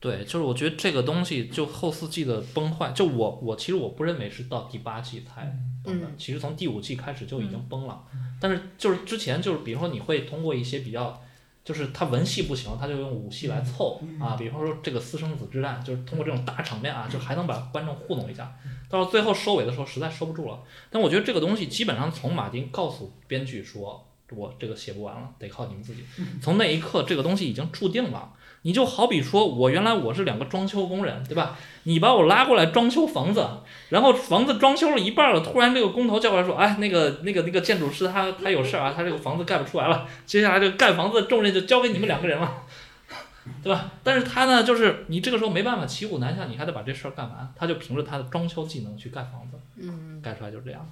[0.00, 6.14] 对，就是我觉得这个东西就后四季的崩坏，就我我其实我不认为是到第八季才崩的，嗯。
[6.16, 8.04] 其实从第五季开始就已经崩了。
[8.40, 11.20] 但是就是之前就是比如说你会通过一些比较，
[11.68, 18.50] 就是他文戏不行，他就用武戏来凑啊，比方说这个私生子之战，就是通过这种大场面啊，就还能把观众糊弄一下。
[18.88, 20.62] 到了最后收尾的时候，实在收不住了。
[20.88, 26.04] 但我觉得这个东西基本上从马丁告诉编剧说，我这个写不完了，得靠你们自己。
[26.42, 28.32] 从那一刻，这个东西已经注定了。
[28.62, 31.56] 你就好比说，我原来我是两个装修工人，对吧？
[31.84, 33.46] 你把我拉过来装修房子，
[33.88, 42.62] 然后房子装修了一半了，突然这个工头叫过来说，哎，那个那个那个建筑师他他有事儿啊，他这个房子盖不出来了，接下来这个盖房子的重任就交给你们两个人了，
[43.62, 43.92] 对吧？
[44.02, 50.20] 但是他呢，就是你这个时候没办法骑虎难下，你还得把这事儿干完，他就凭着他的装修技能去盖房子，嗯。
[50.20, 50.84] 盖出来就是这样。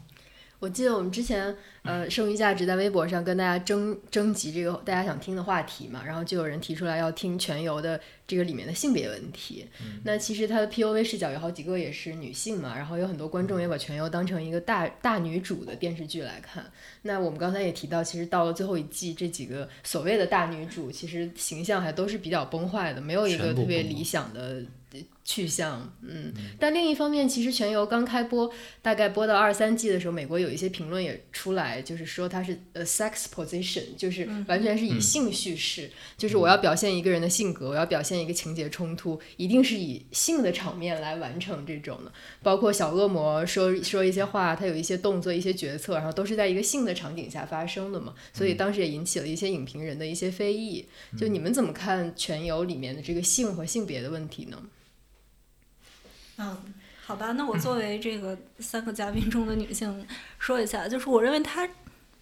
[0.59, 9.67] 我记得我们之前呃剩余价值在微博上跟大家征征集这个大家想听的话题嘛，然后就有人提出来要听全游的这个里面的性别问题。
[10.03, 16.65] 那其实它的 POV 视角有好几个也是女性嘛，然后有很多观众也把全游当成一个大大女主的电视剧来看。
[17.03, 24.63] 那我们刚才也提到，其实到了最后一季，这几个所谓的大女主其实形象还都是比较崩坏的，没有一个特别理想的。
[25.27, 28.49] 去向，嗯，但另一方面，其实全游刚开播，
[28.81, 42.13] 大概播到二三季的时候，美国有一些评论也出来，就是说它是呃 sex position，就是完全是以性叙事，就是我要表现一个人的性格，我要表现一个情节冲突，一定是以性的场面来完成这种的。
[42.41, 50.87] 包括小恶魔说说一些话，他有一些动作、一些决策，然后都是在一个性的场景下发生的嘛，所以当时也引起了一些影评人的一些非议。
[51.19, 54.63] 就你们怎么看全游里面的这个性和性别的问题呢？
[56.39, 56.57] 嗯，
[57.07, 60.07] 好吧，那我作为这个三个嘉宾中的女性
[60.39, 61.69] 说一下，就是我认为它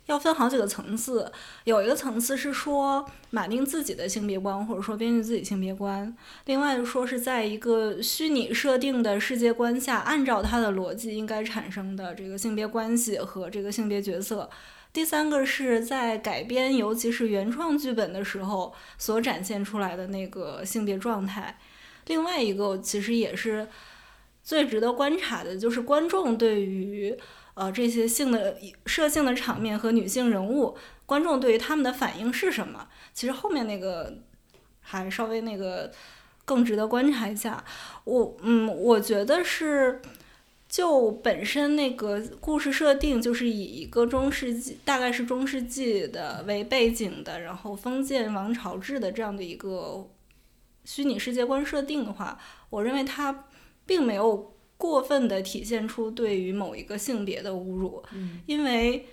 [0.06, 1.32] 要分好几个层次，
[1.64, 14.48] 有一个层次是说马丁自己的性别观，或者说编剧自己性别观；另外说是在一个虚拟设定的世界观下，按照他的逻辑应该产生的这个性别关系和这个性别角色。
[14.92, 21.58] 第三个是在改编，尤其是原创剧本的时候所展现出来的那个性别状态。
[22.06, 23.66] 另外一个其实也是
[24.44, 27.16] 最值得观察的，就是观众对于
[27.54, 30.76] 呃这些性的设性的场面和女性人物，
[31.06, 32.86] 观众对于他们的反应是什么？
[33.12, 34.18] 其实后面那个
[34.80, 35.90] 还稍微那个
[36.44, 37.64] 更值得观察一下。
[38.04, 40.00] 我嗯，我觉得是。
[40.66, 50.10] 就本身那个故事设定，就是以一个中世纪，大概是中世纪的为背景的，然后封建王朝制的这样的一个
[50.84, 52.36] 虚拟世界观设定的话，
[52.70, 53.44] 我认为它
[53.86, 59.06] 并没有过分的体现出对于某一个性别的侮辱，嗯因为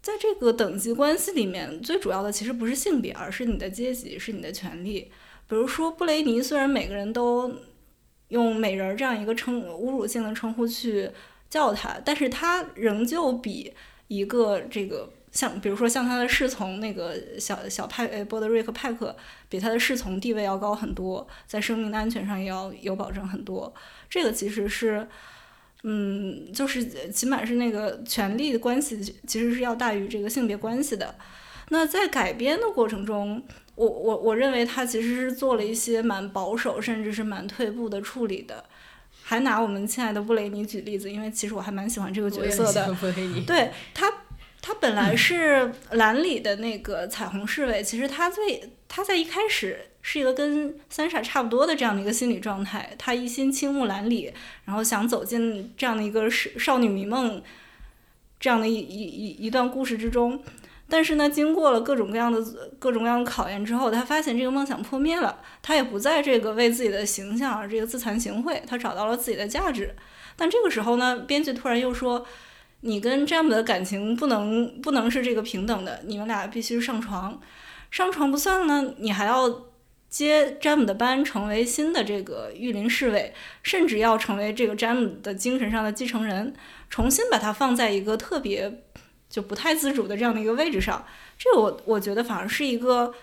[0.00, 5.10] 在这个等级关系里面，最主要的其实不是性别，而是你的阶级，是你的权利。
[5.48, 7.52] 比如说布雷尼，虽然每个人都
[8.28, 11.10] 用美人儿这样一个称侮辱性的称呼去
[11.50, 13.72] 叫他，但是他仍旧比
[14.08, 19.16] 一个这个像，比如说像他的侍从那个小小派呃波德瑞克派克，
[19.48, 23.72] 比他的侍从地位要高很多，在生命的安全上也要有保证很多。
[24.10, 25.08] 这个其实是，
[25.82, 31.14] 嗯，就是起码是那个权力的关系，其实是要大于这个性别关系的。
[31.70, 33.42] 那在改编的过程中，
[33.74, 38.62] 我我我认为他其实是做了一些蛮保守，甚至是蛮退步的处理的。
[39.24, 42.94] 还拿我们亲爱的布雷尼举例子，因为其实我还蛮喜欢这个角色的。
[43.46, 44.12] 对他
[44.62, 54.32] 他本来是蓝里的那个彩虹侍卫，其实他最他在一开始是一个跟三傻差不多的这样的一个心理状态，他一心倾慕蓝里，
[54.64, 57.42] 然后想走进这样的一个少少女迷梦
[58.38, 60.40] 这样的一一一一段故事之中。
[60.88, 62.40] 但是呢，经过了各种各样的
[62.78, 69.92] 各种各样的考验之后，他发现这个梦想破灭了，他也不再这个为自己的形象而这个自惭形秽，他找到了自己的价值。
[70.36, 72.24] 但这个时候呢，编剧突然又说。
[72.84, 77.40] 你跟詹姆的感情不能不能是这个平等的，你们俩必须上床，
[77.90, 79.66] 上床不算呢，你还要
[80.08, 86.52] 接詹姆的班，成为新的这个御林侍卫，甚至要成为这个詹姆的精神上的继承人，
[86.90, 88.82] 重新把他放在一个特别
[89.30, 91.06] 就不太自主的这样的一个位置上，
[91.38, 93.14] 这我我觉得反而是一个，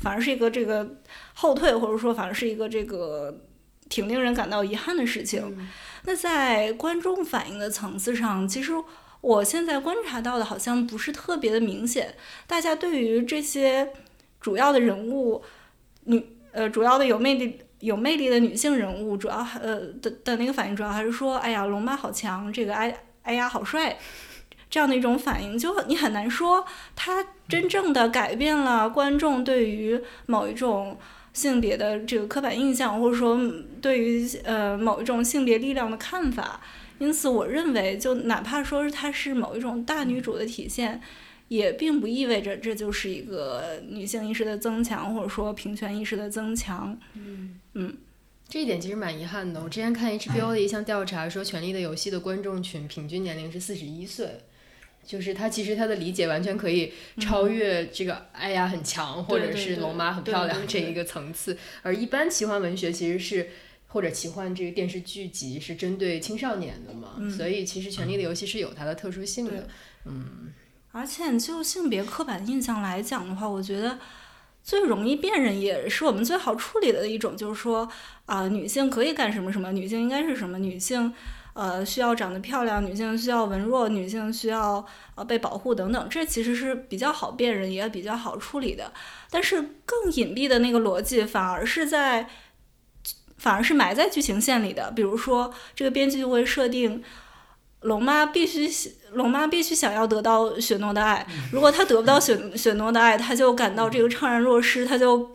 [0.00, 0.96] 反而是一个这个
[1.34, 3.42] 后退，或者说反而是一个这个
[3.88, 5.68] 挺令人感到遗憾的事情。
[6.04, 8.72] 那在观众反应的层次上，其实
[9.20, 12.14] 我现在观察到的好像不是特别的明显。
[12.46, 13.92] 大家对于这些
[14.40, 15.42] 主要的人物，
[16.04, 22.92] 女呃主要的有魅力有魅力的女性人物，主要呃的的那个反应，主要还是说，哎呀，龙妈好强，这个哎
[23.22, 23.96] 哎呀好帅，
[24.68, 26.64] 这样的一种反应，就你很难说
[26.96, 30.98] 他真正的改变了观众对于某一种。
[31.32, 33.40] 性别的这个刻板印象，或者说
[33.80, 36.60] 对于呃某一种性别力量的看法，
[36.98, 41.00] 因此我认为，就哪怕说是它是某一种大女主的体现，
[41.48, 46.98] 也并不意味着这就是一个女性意识的增强，或者说平权意识的增强。
[47.14, 47.96] 嗯嗯，
[48.48, 49.62] 这一点其实蛮遗憾的。
[49.62, 54.28] 我之前看 HBO 的一项调查说，《权力的游戏》的观众群平均年龄是四十一岁。
[55.04, 63.50] 就是他其实他的理解完全可以超越这个哎呀很强，或者是龙妈很漂亮这一个层次，而一般奇幻文学其实是
[63.88, 69.68] 或者奇幻这个电视剧集是针对青少年的嘛，所以其实《权力的游戏》是有它的特殊性的，
[70.06, 70.52] 嗯。
[70.92, 73.98] 而且就性别刻板印象来讲的话，我觉得
[74.62, 77.90] 最容易辨认也是我们最好处理的一种，就是说
[78.26, 81.12] 啊，女性可以干什么什么，女性应该是什么，女性。
[81.54, 84.82] 呃，需要长得漂亮，女性需要文弱，女性需要
[85.14, 88.90] 呃被保护等等，这其实是比较好辨认，也比较好处理的。
[89.30, 92.26] 但是更隐蔽的那个逻辑，反而是在，
[93.36, 94.90] 反而是埋在剧情线里的。
[94.92, 97.02] 比如说，这个编剧就会设定，
[97.82, 98.66] 龙妈必须
[99.10, 105.30] 龙妈必须想要得到雪诺的爱， 如果她得不到雪雪诺的爱，她就感到这个怅然若失，她就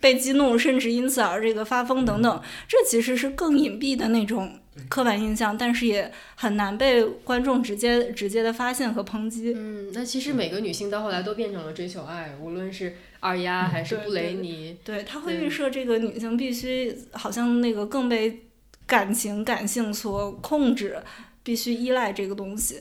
[0.00, 2.42] 被激怒，甚至因此而这个发疯等等。
[2.68, 4.60] 这其实是更隐蔽的那种。
[4.88, 9.52] 刻板印象，但是也很难被观众直接直接的发现和抨击。
[9.56, 14.76] 嗯，那其实每个女性到后来都变成了追求爱，无论是二丫还是布雷尼。
[14.84, 18.44] 对，她会预设这个女性必须好像那个更被
[18.86, 21.02] 感情感性所控制，
[21.42, 22.80] 必须依赖这个东西。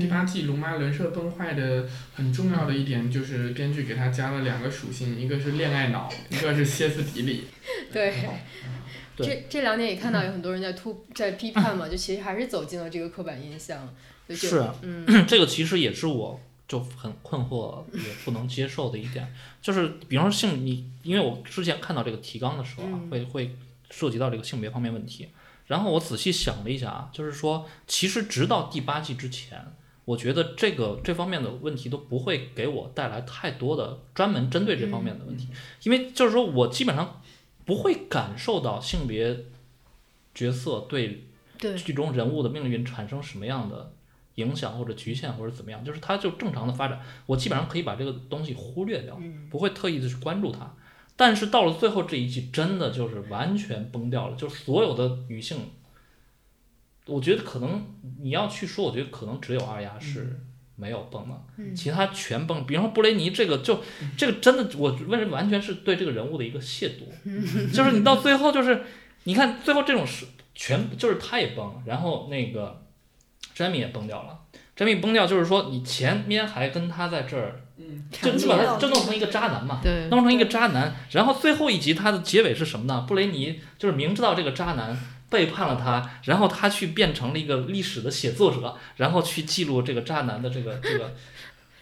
[0.00, 7.44] 第八季龙妈人设崩坏的很重要的一点就是编剧给她加了两个属性，一个是恋爱脑，一个是歇斯底里。
[7.92, 8.12] 对。
[9.24, 13.88] 这这两年也看到有很多人在突在批判嘛，就其实还是走进了这个刻板印象。
[14.28, 23.56] 是，嗯， 这个其实也是我就很困惑也不能接受的一点，就是比方说性你，因为我之前看到这个提纲的时候啊，会会
[23.88, 25.28] 涉及到这个性别方面问题，
[25.68, 29.64] 然后我仔细想了一下啊，就是说其实直到第八季之前，
[30.04, 35.46] 我觉得这个这方面的问题都不会给我带来太多的专门针对这方面的问题，
[35.84, 37.22] 因为就是说我基本上。
[37.66, 39.44] 不会感受到性别
[40.34, 41.26] 角色对
[41.84, 43.92] 剧中人物的命运产生什么样的
[44.36, 50.74] 影响或者局限或者怎么样，就是它就正常的发展，我基本上可以把这个东西忽略掉，不会特意的去关注它。
[51.16, 55.70] 但是到了最后这一季，真的就是完全崩掉了，就所有的女性，
[57.06, 57.84] 我觉得可能
[58.20, 60.38] 你要去说，我觉得可能只有二丫是。
[60.76, 61.40] 没有崩了，
[61.74, 62.66] 其他全崩。
[62.66, 63.82] 比方说布雷尼这个，就
[64.16, 67.72] 这个真的，我问完全是对这个人物的一个亵渎。
[67.72, 68.82] 就是你到最后，就是
[69.24, 72.82] 你看最后这种是全，就是他也崩，然后那个
[73.54, 74.38] 詹米也崩掉了。
[74.76, 77.60] 詹米崩掉，就是说你前面还跟他在这儿，
[78.10, 80.94] 就你把他就弄成一个渣男嘛，弄成一个渣男。
[81.10, 83.06] 然后最后一集他的结尾是什么呢？
[83.08, 84.94] 布雷尼就是明知道这个渣男。
[85.28, 91.14] 背叛了他，然后他去变成了一个历史的写作者，然后去记录这个渣男的这个 这个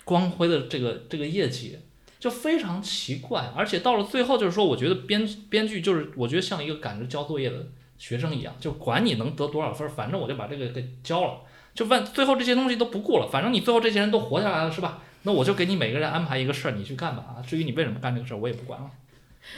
[0.04, 1.78] 光辉的这个这个业绩，
[2.18, 3.52] 就非常奇怪。
[3.54, 7.68] 而且到了最后，就是说，我觉得编编剧就是我觉得像一个赶着交作业的
[7.98, 11.40] 学生一样，就管你能得多少分，反正我就把这个给交了。
[11.74, 15.02] 就问最后这些东西都不顾了，反正你最后这些人都活下来了，是吧？
[15.24, 17.36] 那我就给你每个人安排一个事儿，你去干吧。
[17.36, 18.90] 啊，至于你为什么干这个事儿，我也不管了。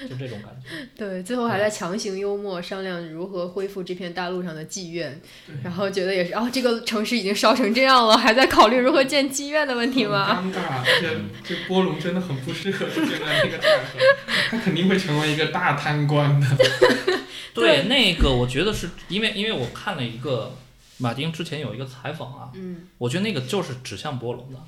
[0.08, 0.68] 就这种感觉。
[0.96, 5.20] 对，最后还在强行幽默商量如何恢复这片大陆上的妓院，
[5.62, 10.42] 然后觉得也是，哦，这个城市已经烧成这样了，还在考虑如何建妓院的问题吗？
[10.42, 11.08] 很尴尬，这
[11.42, 13.98] 这波龙真的很不适合出现在那个场合，
[14.50, 16.46] 他肯定会成为一个大贪官的。
[17.54, 20.54] 对，那个我觉得是因为因为我看了一个
[20.98, 24.58] 马丁之前有一个采访啊，嗯我觉得那个就是指向波龙的。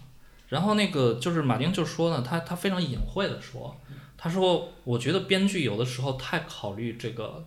[0.48, 3.78] 然后那个就是马丁就说呢，他他非常隐晦的说，
[4.18, 7.46] 他说我觉得编剧有的时候太考虑这个，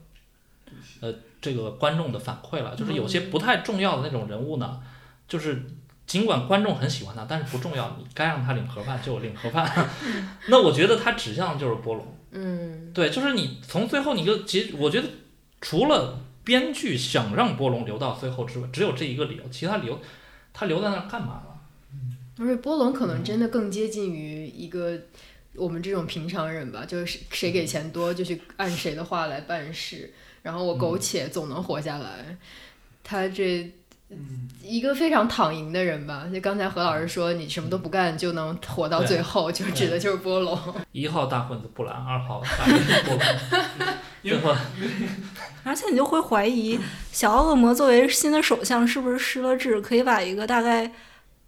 [1.02, 4.82] 呃，这个观众的反馈了，就是有些不太重要的那种人物呢，
[5.28, 5.66] 就是
[6.08, 9.90] 尽管观众很喜欢他，但是不重要，你该让他领盒饭就领盒饭。
[10.48, 12.18] 那我觉得他指向的就是波龙。
[12.32, 15.08] 嗯对，就是你从最后你就其实我觉得
[15.60, 20.00] 除了编剧想让波龙留到最后之外，只有这一个理由，其他理由
[20.54, 21.52] 他留在那儿干嘛了？
[22.40, 24.98] 而且波龙可能真的更接近于一个
[25.56, 32.38] 我们这种平常人吧，就是谁给钱多就去按谁的话来办事，然后我苟且总能活下来。
[33.04, 33.70] 他这
[34.62, 40.58] 一个非常躺赢的人吧，就刚才何老师说你什么都不干就能活到最后，就指的就是波龙。
[40.92, 43.94] 一号大混子布兰，二号大 混子波龙，
[44.24, 44.56] 最后
[45.64, 46.80] 而且你就会怀疑，
[47.12, 50.92] 小恶魔作为新的首相，是不是失了智，可以把一个大概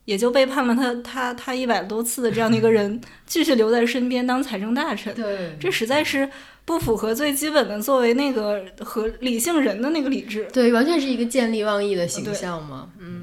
[0.05, 5.13] 也就背叛了他他他一百多次的这样的一个人， 继续留在身边当财政大臣？
[5.15, 6.29] 对这实在是
[6.65, 10.47] 不符合最基本的作为那个和理性人的那个理智。
[10.51, 12.89] 对，完全是一个见利忘义的形象嘛。
[12.99, 13.22] 嗯，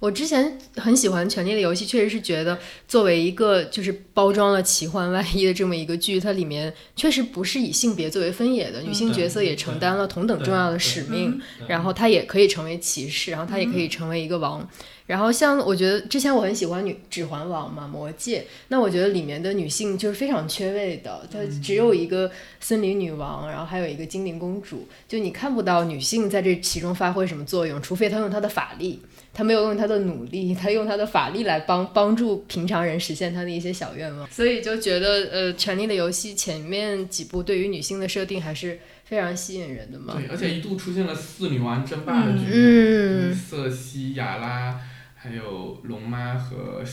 [0.00, 11.38] 我之前很喜欢《权力的游戏》，确实是觉得作为一个就是包装了奇幻外衣的这么一个剧，它里面确实不是以性别作为分野的，女性角色也承担了同等重要的使命。
[11.68, 14.66] 然后她也可以成为骑士，然后她也可以成为一个王。
[15.06, 22.30] 然后像我觉得之前我很喜欢女《指环王》嘛，《魔戒》，那我觉得里面的女性就是非常缺位的，她只有一个
[22.60, 29.02] 森林女王，然后还有一个精灵公主，就你看不到女性在这其中发挥什么作用，除非她用她的法力。
[29.32, 40.14] 她没有用他的努力， 他用他的法力来帮帮助平常人实现他的一些小愿望，所以就觉得呃，《权力的游戏》前面几部对于女性的设定还是非常吸引人的嘛。
[40.16, 44.78] 对，而且一度出现了四女王争霸的局面，嗯瑟西、雅拉，
[45.14, 46.84] 还有龙妈和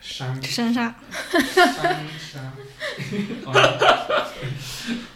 [0.00, 0.94] 珊珊莎，
[1.32, 2.52] 珊莎。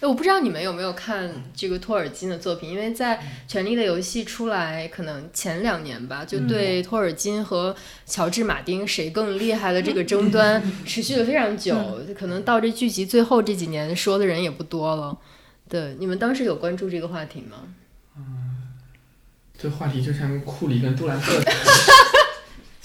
[0.00, 3.16] 哎，我不知道你们有没有看这个托尔金的作品，因为在
[3.48, 7.74] 《权力的游戏》出来可能前两年吧，就对托尔金和
[8.06, 11.76] 乔治马丁谁更厉害的这个争端持续了非常久，
[12.16, 15.18] 可能到这剧集最后这几年说的人也不多了。
[15.68, 17.56] 对，你们当时有关注这个话题吗？
[19.60, 21.32] 这话题就像库里跟杜兰特，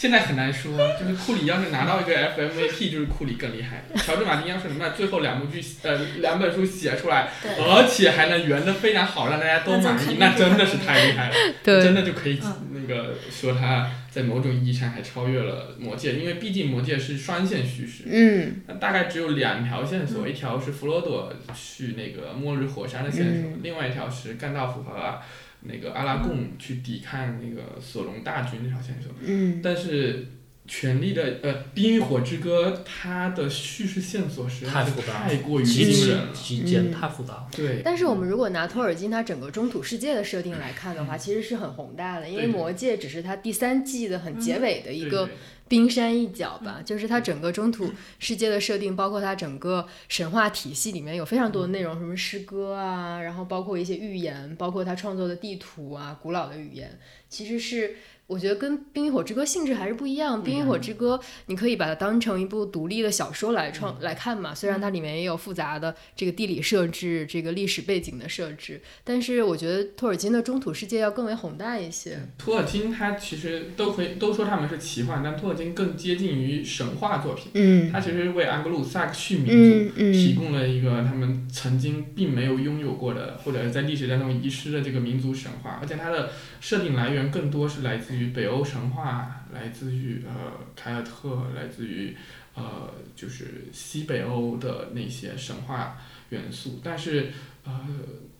[0.04, 0.78] 现在很难说。
[1.00, 3.86] 就是库里要是拿到一个 FMVP，就是库里更厉害。
[3.96, 11.36] 乔治马丁要是能把最后两部剧呃两本书写出来，而且还能圆得非常好，让大家都满意，那真的是太厉害了。
[11.64, 12.38] 真的就可以
[12.74, 18.04] 那个说他在某种意义上还超越了魔戒，因为毕竟魔戒是双线叙事。
[18.08, 25.18] 嗯那大概只有两条线索，一条是弗罗多去那个末日火山的线索，嗯另外一条是甘道夫和
[25.66, 29.12] 那个阿拉贡去抵抗那个索隆大军这条线索。
[29.22, 29.60] 嗯。
[29.64, 30.20] 但是
[30.66, 36.30] 《权力的呃冰与火之歌》它的叙事线索实在是太复杂太过于惊人了。
[36.34, 37.48] 极简嗯太复杂了。
[37.52, 45.34] 对，但是我们如果拿托尔金他整个中土世界的设定来看的话，其实是很宏大的，因为魔戒只是他第三季的很结尾的一个对
[45.74, 57.96] 冰山一角吧，就是它整个中土世界的设定，包括它整个神话体系里面有非常多的内容，什么诗歌啊，然后包括一些寓言，包括他创作的地图啊，古老的语言，其实是。
[58.26, 72.18] 我觉得跟《冰与火之歌》性质还是不一样，《冰与火之歌》你可以把它当成一部独立的小说来创来看嘛，虽然它里面也有复杂的这个地理设置、这个历史背景的设置，但是我觉得托尔金的中土世界要更为宏大一些。
[72.38, 77.52] 托尔金他其实都可以都说他们是奇幻，但托尔金更接近于神话作品。
[77.56, 86.32] 嗯他其实为安格鲁萨克逊民族嗯提供了一个他们曾经并没有拥有过的，或者在历史当中遗失的这个民族神话，而且他的
[86.64, 92.16] 设定来源更多是来自于北欧神话，来自于呃凯尔特，来自于
[92.56, 95.98] 呃就是西北欧的那些神话
[96.30, 97.34] 元素，但是
[97.66, 97.86] 呃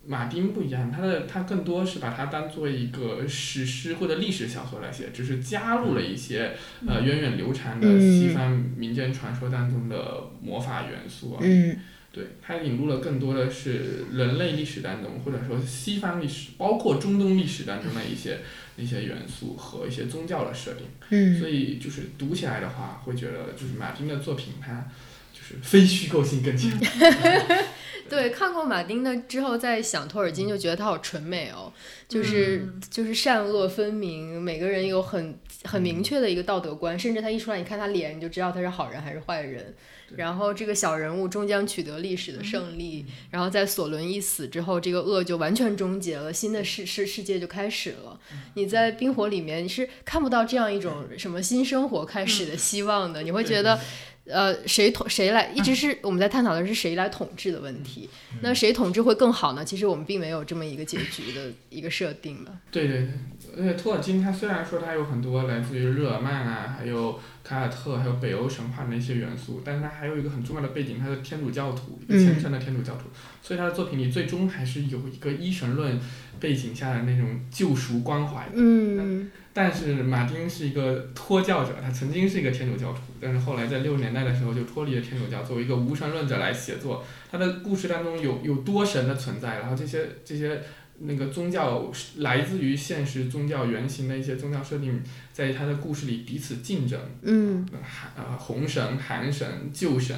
[0.06, 6.56] 马丁不一样，他的他更多是把它当做一个史诗或者历史小说来写，只是加入了一些
[6.88, 11.40] 呃源远流长的西方民间传说当中的魔法元素啊。
[11.42, 11.78] 嗯
[12.14, 18.38] 对，它引入了更多的是人类历史当中，或者说西方历史，包括中东历史当中的一些
[18.76, 20.86] 一些元素和一些宗教的设定。
[21.10, 24.88] 嗯所以就是读起来的话，会觉得就是马丁的作品，它
[25.32, 26.70] 就就是非虚构性更强。
[28.08, 31.72] 对，看过马丁的之后，再想托尔金，就觉得他好纯美哦，
[32.08, 39.74] 就是、就是善恶分明，每个人有很很明确的一个道德观，甚至他一出来，你看他脸，你就知道他是好人还是坏人。
[40.16, 48.18] 然后这个小人物终将取得历史的胜利，然后在索伦一死之后，这个恶就完全终结了，新的世世世界就开始了。
[48.54, 53.78] 你在冰火里面，你是看不到这样一种什么新生活开始的希望的，你会觉得。
[54.26, 58.08] 呃，谁统谁来，一直是我们在探讨的是谁来统治的问题。
[58.40, 59.62] 那谁统治会更好呢？
[59.62, 62.50] 其实我们并没有这么一个结局的一个设定的。
[62.70, 63.10] 对对对，
[63.58, 73.02] 而且托尔金他虽然说他有很多来自于日耳曼啊，还有凯尔特，还有北欧神话的一些元素，但是他还有一个很重要的背景，他是天主教徒，一个虔诚的天主教徒，
[73.42, 76.00] 所以他的作品里最终还是有一个一神论
[76.40, 78.48] 背景下的那种救赎关怀。
[78.54, 87.04] 嗯但是马丁是一个脱教者，他曾经是一个天主教徒，但是后来在六十年代的时候就脱离了天主教，作为一个无神论者来写作。
[87.30, 90.60] 他的故事当中有有多神的存在，然后这些这些
[90.98, 91.88] 那个宗教
[92.18, 95.00] 来自于现实宗教原型的一些宗教设定，
[95.34, 97.66] 在他的故事里彼此竞争，嗯。
[97.82, 100.16] 寒呃红神、寒神、旧神，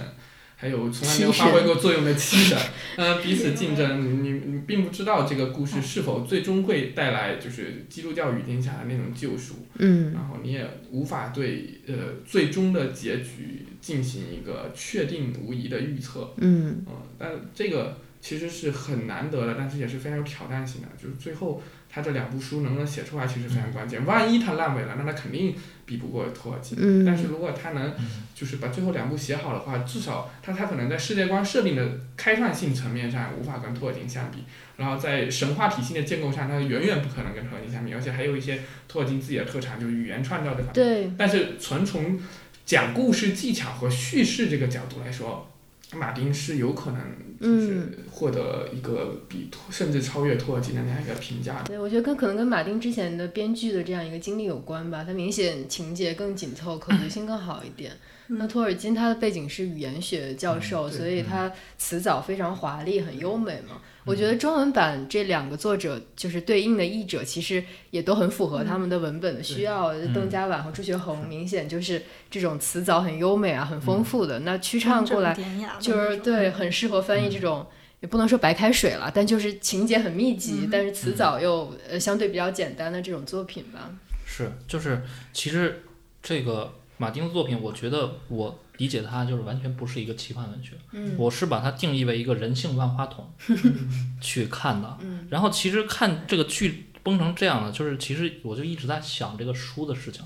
[0.55, 2.59] 还有从来没有发挥过作用的七神，
[2.97, 10.13] 呃，彼此竞争，你你并不知道这个故事是否最终会带来就是基督教语境下的那种救赎，嗯。
[10.13, 11.95] 然后你也无法对呃
[12.27, 16.85] 最终的结局进行一个确定无疑的预测，嗯。
[16.87, 20.89] 嗯，但这个其实是很难得的，但是也是非常有挑战性的。
[21.01, 21.63] 就是最后
[21.97, 24.05] 他这两部书能不能写出来，其实非常关键。
[24.05, 25.55] 万一他烂尾了，那他肯定
[25.87, 26.77] 比不过托尔金。
[26.79, 27.95] 嗯但是如果他能
[28.35, 34.45] 就是把最后两部写好的话，至少他他可能在世界观设定的开创性层面上无法跟托尔金相比，
[34.77, 40.75] 然后在神话体系的建构上，他远远不可能跟托尔金相比，而且还有一些托尔金自己的特长，就是语言创造这方面。
[40.75, 42.21] 对，但是纯从
[42.67, 45.51] 讲故事技巧和叙事这个角度来说，
[45.95, 47.01] 马丁是有可能
[47.41, 51.65] 就是获得一个比托甚至超越托尔金的那样一个评价的。
[51.65, 55.05] 对，我觉得跟可能跟马丁之前的编剧的这样一个经历有关吧。
[55.05, 57.93] 他明显情节更紧凑，可读性更好一点。
[58.29, 63.81] 那托尔金他的背景是语言学教授，嗯所以他词藻非常华丽，很优美嘛。
[64.07, 69.93] 我觉得中文版这两个作者就是对应的译者，其实也都很符合他们的文本的需要。
[70.15, 72.01] 邓家婉和朱学恒明显就是
[72.31, 74.39] 这种词藻很优美啊，很丰富的。
[74.41, 75.37] 那曲畅过来
[75.81, 77.67] 就是对，很适合翻译这种，
[77.99, 83.91] 也不能说白开水了，但就是情节很密集，但是词藻又呃相对比较简单的这种作品吧。
[84.25, 85.03] 是，就是
[85.33, 85.83] 其实
[86.23, 93.33] 这个马丁的作品，我觉得我理解它就是完全不是一个奇幻文学，嗯我是把它定义为一个人性万花筒
[94.21, 94.99] 去看的。
[95.01, 100.25] 嗯然后其实看这个剧崩成这样了，就是其实我就一直在想这个书的事情，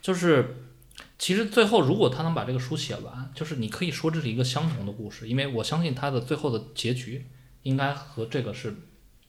[0.00, 0.56] 就是
[1.18, 7.26] 其实最后如果他能把这个书写完，就是你可以说这是一个相同的故事，因为我相信他的最后的结局
[7.62, 8.74] 应该和这个是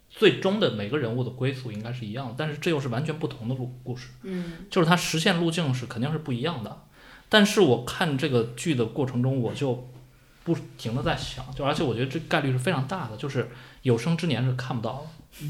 [0.09, 4.09] 最终的每个人物的归宿应该是一样的，但是这又是完全不同的路故事。
[4.23, 6.83] 嗯就是它实现路径是肯定是不一样的。
[7.33, 9.89] 但是我看这个剧的过程中，我就
[10.43, 13.49] 不停的在想，就而且我觉得这概率是非常大的，就是
[13.81, 15.07] 有生之年是看不到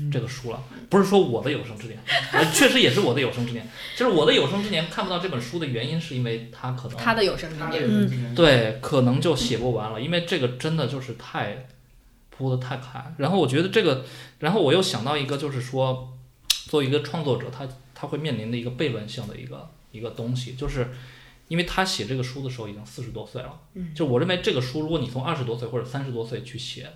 [0.09, 0.63] 这个书了。
[0.89, 1.99] 不是说我的有生之年，
[2.31, 3.67] 呃确实也是我的有生之年，
[3.97, 11.67] 就是我的有生之年看不到这本书的原因，是因为他可能他的有生之年，对，可能就写不完了，因为这个真的就是太
[12.29, 13.13] 铺的太开。
[13.17, 14.05] 然后我觉得这个，
[14.39, 16.13] 然后我又想到一个，就是说，
[16.69, 20.87] 作为一个创作者，他他会面临的一个悖论性的一个一个东西，就是
[21.53, 26.91] 因为他写这个书的时候已经四十多岁了，嗯就我认为这个书，如果你从二十多岁或者三十多岁去写，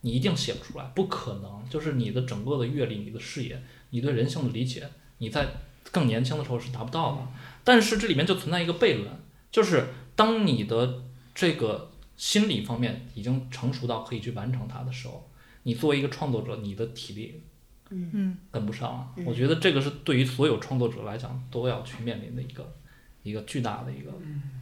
[0.00, 1.62] 你一定写不出来，不可能。
[1.70, 4.88] 就是你的整个的阅历、你的视野、你对人性的理解，
[5.18, 5.46] 你在
[5.92, 7.18] 更年轻的时候是达不到的。
[7.62, 9.08] 但是这里面就存在一个悖论，
[9.52, 9.86] 就是
[10.16, 15.30] 当你的这个心理方面已经成熟到可以去完成它的时候，
[15.62, 17.44] 你作为一个创作者，你的体力
[17.90, 19.08] 嗯跟不上了。
[19.24, 22.74] 我觉得这个是对于所有创作者来讲都要去面临的一个
[23.22, 24.12] 一个巨大的一个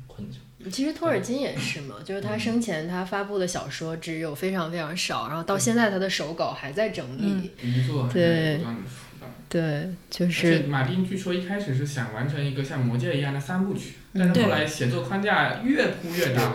[0.06, 0.40] 困境。
[0.72, 7.52] 其实托尔金也是嘛，就是他生前他发布的小说只有非常非常少，然后到现在他的手稿还在整理。
[7.62, 9.30] 遗作还在不断的出版。
[9.48, 16.52] 对，就而且是马丁据说一开始是想完成一个像《魔戒》一样的三部曲，但是后来写作框架越铺越大，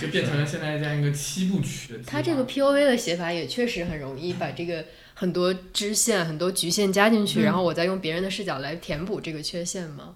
[0.00, 2.00] 就变成了现在这样一个七部曲。
[2.06, 4.84] 他这个 P O V 的写法也确实很容易把这个
[5.14, 10.14] 很多支线、很多局限加进去，嗯然后我再用别人的视角来填补这个缺陷嘛。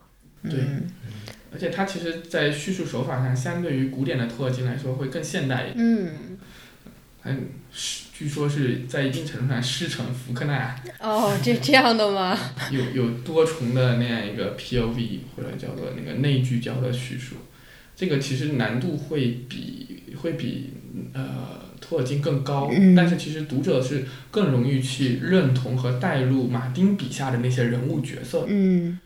[0.50, 0.60] 对，
[1.52, 5.76] 而且他其实，在叙述手法上，相对于古典的托尔金来说，会更现代一点。
[5.76, 6.10] 嗯，
[7.22, 7.48] 很，
[8.12, 12.38] 据说是在一定程度上师承福克纳，哦，这这样的吗？
[12.70, 17.36] 有有多重的那样一个 POV 或者叫做那个内聚焦的叙述。
[17.96, 20.72] 这个其实难度会比会比
[21.12, 28.44] 呃托尔金更高，嗯但是其实读者是更容易去认同和带入马丁笔下的那些人物角色。
[28.48, 28.98] 嗯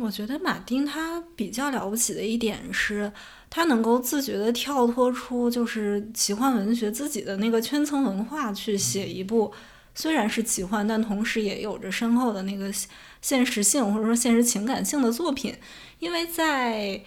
[0.00, 3.12] 我觉得马丁他比较了不起的一点是，
[3.50, 9.52] 他能够自觉的跳脱出就是奇幻文学自己的那个圈层文化，去写一部
[9.94, 12.88] 虽然是奇幻，但同时也有着深厚的那个现
[13.20, 15.54] 现实性或者说现实情感性的作品。
[15.98, 16.98] 因为在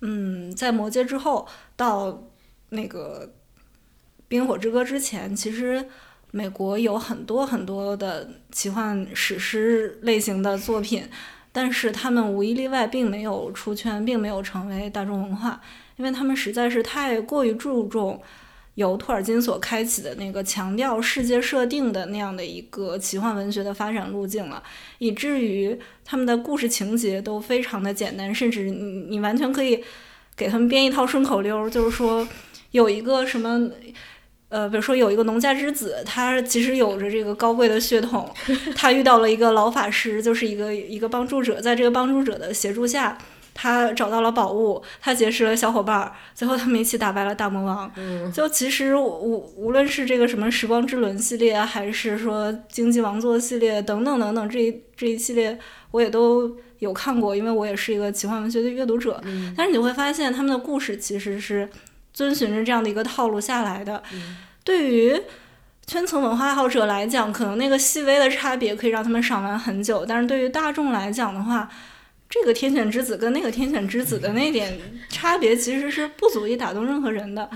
[0.00, 2.28] 嗯，在《魔戒》之后到
[2.68, 3.26] 那个
[4.28, 5.84] 《冰火之歌》之前，其实
[6.30, 11.08] 美国有很多很多的奇幻史诗类型的作品。
[11.52, 15.60] 但是他们无一例外并没有出圈，并没有成为大众文化，
[15.96, 18.22] 因为他们实在是太过于注重
[18.76, 24.62] 由托尔金所开启的那个强调世界设定的那样的一个奇幻文学的发展路径了，
[24.98, 29.82] 以至于他们的故事情节都非常的简单，甚至你你完全可以
[30.36, 32.26] 给他们编一套顺口溜，就是说
[32.70, 33.70] 有一个什么。
[34.50, 38.28] 呃，比如说有一个农家之子，他其实有着这个高贵的血统，
[38.76, 43.16] 他遇到了一个老法师，就是一个一个帮助者，在这个帮助者的协助下，
[43.54, 47.90] 他找到了宝物，他结识了小伙伴儿，最后他们一起打败了大魔王。
[47.96, 55.56] 嗯就其实无无论是这个什么时光之轮系列，还是说经济王座系列等等等等，这一这一系列
[55.92, 59.20] 我也都有看过，因为我也是一个奇幻文学的阅读者。
[59.24, 61.68] 嗯但是你会发现，他们的故事其实是
[62.12, 64.02] 遵循着这样的一个套路下来的。
[64.64, 65.20] 对于
[65.86, 71.68] 圈层文化爱好者来讲，可能那个细微的差别可以让他们赏玩很久，但是对于大众来讲的话，
[72.28, 77.50] 这个天选之子跟那个天选之子的那点差别其实是不足以打动任何人的。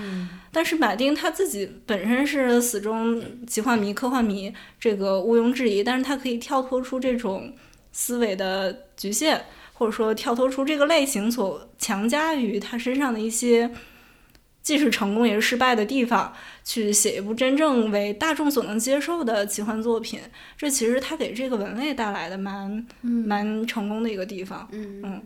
[0.51, 5.81] 但是马丁他自己本身是死忠奇幻迷、科幻迷，这个毋庸置疑。
[5.81, 7.53] 但是他可以跳脱出这种
[7.93, 9.41] 思维的局限，
[9.73, 13.71] 或者说跳脱出这个类型所强加于他身上的一些
[14.65, 20.19] 既是成功也是失败的地方，去写一部真正为大众所能接受的奇幻作品。
[20.57, 24.67] 这其实他给这个文类带来的蛮蛮成功的一个地方。
[24.71, 25.21] 嗯嗯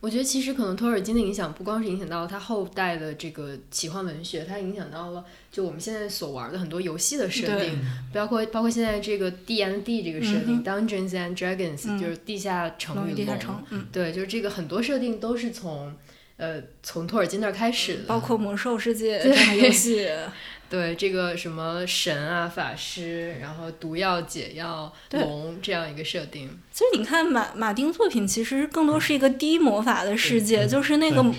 [0.00, 7.80] 我觉得其实可能托尔金的影响不光是影响到了他后代的这个奇幻文学，它影响到了就我们现在所玩的很多游戏的设定，
[8.12, 15.92] 包括包括现在这个 D N D 这个设定、嗯 Dungeons and Dragons、嗯就是地下城与地下城，嗯，对，就是这个很多设定都是从
[16.36, 20.08] 呃从托尔金那儿开始的，包括魔兽世界这样的游戏，
[20.68, 31.32] 对这个什么神啊、法师，然后毒药、解药、龙这样一个设定，其实你看马马丁作品，其实更多是一个低魔法的世界，嗯就是那个对。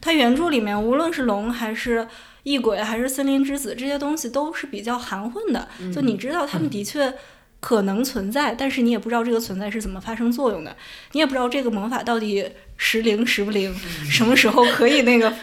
[0.00, 2.06] 他原著里面，无论是龙还是
[2.44, 5.66] 异鬼还是森林之子这些东西，都是比较含混的。
[5.92, 7.12] 就你知道他们的确
[7.58, 10.76] 可能存在，但是你也不知道这个存在是怎么发生作用的，
[11.12, 12.48] 你也不知道这个魔法到底
[12.78, 13.74] 时灵时不灵，
[14.10, 15.30] 什么时候可以那个。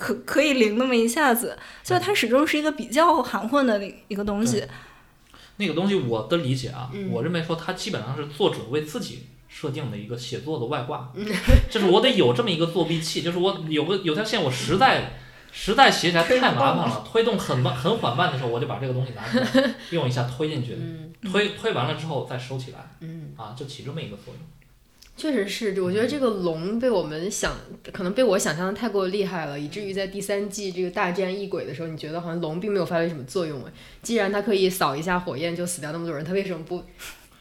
[0.00, 3.78] 可可以灵那么一下子，所以它始终是一个比较含混的
[4.08, 4.64] 一个东西。
[5.58, 11.12] 那个东西我的理解啊，嗯我认为说它基本上是作者为自己设定的一个写作的外挂，
[11.68, 15.18] 就是我得有这么一个作弊器， 就是我有个有条线我实在
[15.52, 23.34] 实在写起来太麻烦了，推动很慢很缓慢的时候，我就把这个东西拿出来 用一下推进去，嗯推推完了之后再收起来，嗯。
[23.36, 24.36] 啊，就起这么一个作用。
[25.20, 27.54] 确实是，我觉得这个龙被我们想，
[27.92, 33.72] 可能被我想象的太过厉害了，以至于在第三季这个大战异鬼的时候，你觉得好像龙并没有发挥什么作用哎。
[34.00, 36.82] 既然它可以扫一下火焰就死掉那么多人，它为什么不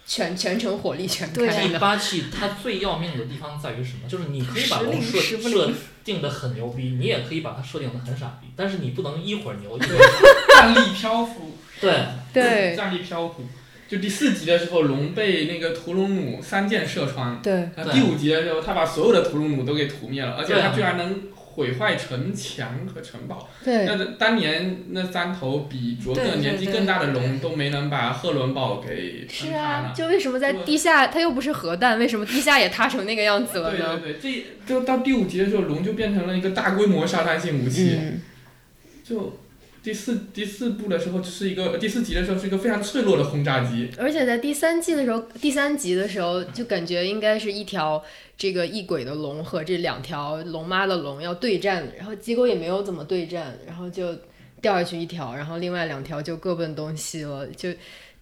[0.05, 1.67] 全全程火力全开呢？
[1.69, 4.09] 第八季它最要命的地方在于什么？
[4.09, 5.71] 就是你可以把龙设设
[6.03, 11.93] 定的很牛逼，你也可以把它设定的很傻逼，但是你不能一会儿牛一会儿站立漂浮，对。
[12.33, 13.43] 对站立漂浮。
[13.89, 23.49] 就第四集的时候，龙被那个屠龙弩三箭射穿，对，然后第五集的时候，他把所有的屠龙弩都给屠灭了，而且他居然能毁坏城墙和城堡。
[23.65, 29.51] 对，那当年那三头比卓对对克年纪更大的龙都没能把赫伦堡给是。
[29.53, 33.99] 啊就为什么在地下它又不是核弹，为什么地下也塌成那个样子了对呢？
[34.03, 37.97] 对对，这就到第五集的时候，龙就变成了一个大规模杀伤性武器。
[37.99, 38.21] 嗯，
[39.03, 39.39] 就
[39.81, 43.89] 第四第四部的时候是一个第四集的时候是一个非常脆弱的轰炸机。
[43.97, 48.03] 而且在第三季的时候，第三集的时候就感觉应该是一条
[48.37, 54.13] 这个异鬼的龙和这两条龙妈的龙要对战，然后结果也没有怎么对战，然后就
[54.61, 57.69] 掉下去一条，然后另外两条就各奔东西了，就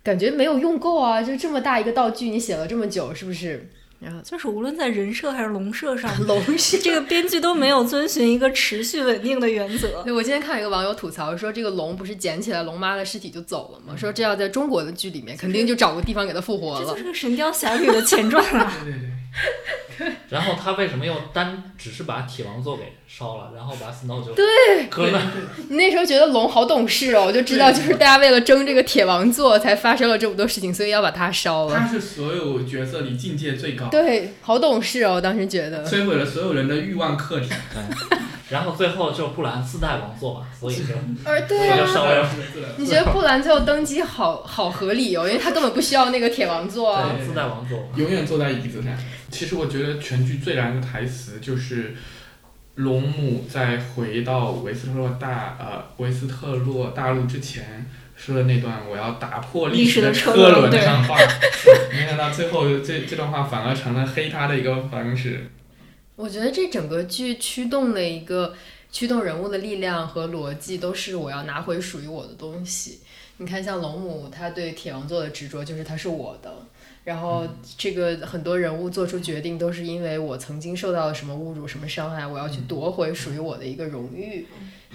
[0.03, 1.21] 感觉没有用够啊！
[1.21, 3.67] 就这么大一个道具，你写了这么久，是不是？
[3.99, 10.03] 然后就是无论在人设还是龙设上， 龙是这个编剧都没有遵循一个持续稳定的原则。
[10.03, 13.97] 对，我今天看一个网友吐槽说，这个龙不是捡起来龙妈的尸体就走了吗？
[13.97, 16.97] 说这要在中国的剧里面，肯定就找个地方给它复活了这就。
[16.97, 18.71] 是个《神雕侠侣》的前传啊！
[18.83, 19.09] 对对对。
[20.29, 24.45] 然后他为什么又单只是把铁王座给烧了，然后把 Snow 就对
[24.89, 25.31] 割了？
[25.69, 31.75] 你那时候觉得龙好懂事哦，我就知道就是大家为了争这个铁王座才发生了这么多事情，所以要把它烧了。
[31.75, 35.85] 他是所有角色里境界最高，对，好懂事哦，我当时觉得。
[35.85, 37.49] 摧毁了所有人的欲望克制。
[37.49, 38.17] 对，
[38.49, 40.93] 然后最后就布兰自带王座嘛，所以就
[41.25, 41.93] 呃，对我就啊。
[41.93, 42.23] 稍微
[42.77, 47.11] 你觉得布兰最后登基好好合理哦，因为他根本不需要那个铁王座啊。
[47.17, 47.89] 对自带王座。
[47.95, 48.91] 永远坐在椅子上。
[49.29, 51.95] 其实我觉得全剧最燃的台词就是
[52.75, 57.85] 龙母在回到维斯特洛大呃维斯特洛大陆之前
[58.18, 61.15] 说的那段“我要打破历史的车轮轮 ”上话，
[61.91, 65.49] 没想到最后这这段话反而成了黑他的一个方式。
[66.15, 68.55] 我觉得这整个剧驱动的一个
[68.91, 72.99] 驱动人物的力量和逻辑，都是我要拿回属于我的东西。
[73.38, 76.51] 你看，像龙母，她对铁王座的执着就是它是我的。
[77.03, 77.47] 然后
[77.78, 84.47] 这个很多人物做出决定，都是因为我曾经受到了什么侮辱、什么伤害，我要去夺回属于我的一个荣誉。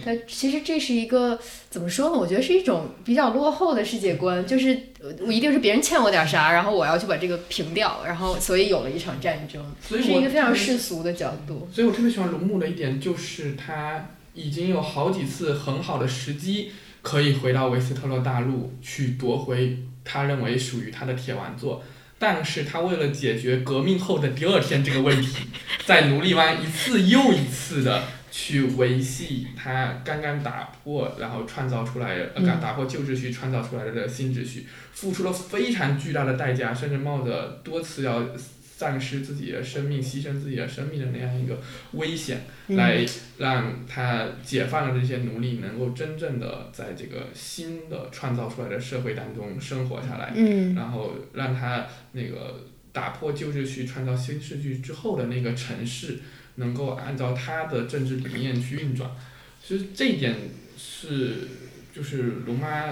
[0.04, 1.38] 但其实这是一个
[1.68, 2.16] 怎么说呢？
[2.16, 11.68] 我觉得是一种比较落后的世界观，就是呃我一定是别人欠我点啥，然后我要去把这个平掉，然后所以有了一场战争，所以是一个非常世俗的角度。
[11.72, 16.72] 所以我特别喜欢龙木的一点就是他已经有好几次很好的时机
[17.02, 21.84] 可以回到维斯特洛大陆去夺回他认为属于他的铁王座，
[22.18, 25.36] 但是他为了解决革命后的第二天这个问题，
[25.84, 28.02] 在奴隶湾一次又一次的
[28.32, 32.60] 去维系他刚刚打破然后创造出来呃嗯。
[32.60, 41.60] 打破旧秩序创造出来的新秩序，付出了非常巨大的代价，甚至冒着多次要丧失自己的生命、牺牲自己的生命的那样一个
[41.92, 42.76] 危险，嗯。
[42.76, 43.04] 来
[43.36, 50.74] 让他解放了这些奴隶，能够真正的在这个新的创造出来的社会当中生活下来，嗯。
[50.74, 56.18] 然后让他那个打破旧秩序、创造新秩序之后的那个城市，
[56.56, 59.10] 能够按照他的政治理念去运转。
[59.64, 60.36] 其实这一点
[60.76, 61.48] 是
[61.94, 62.86] 就是龙妈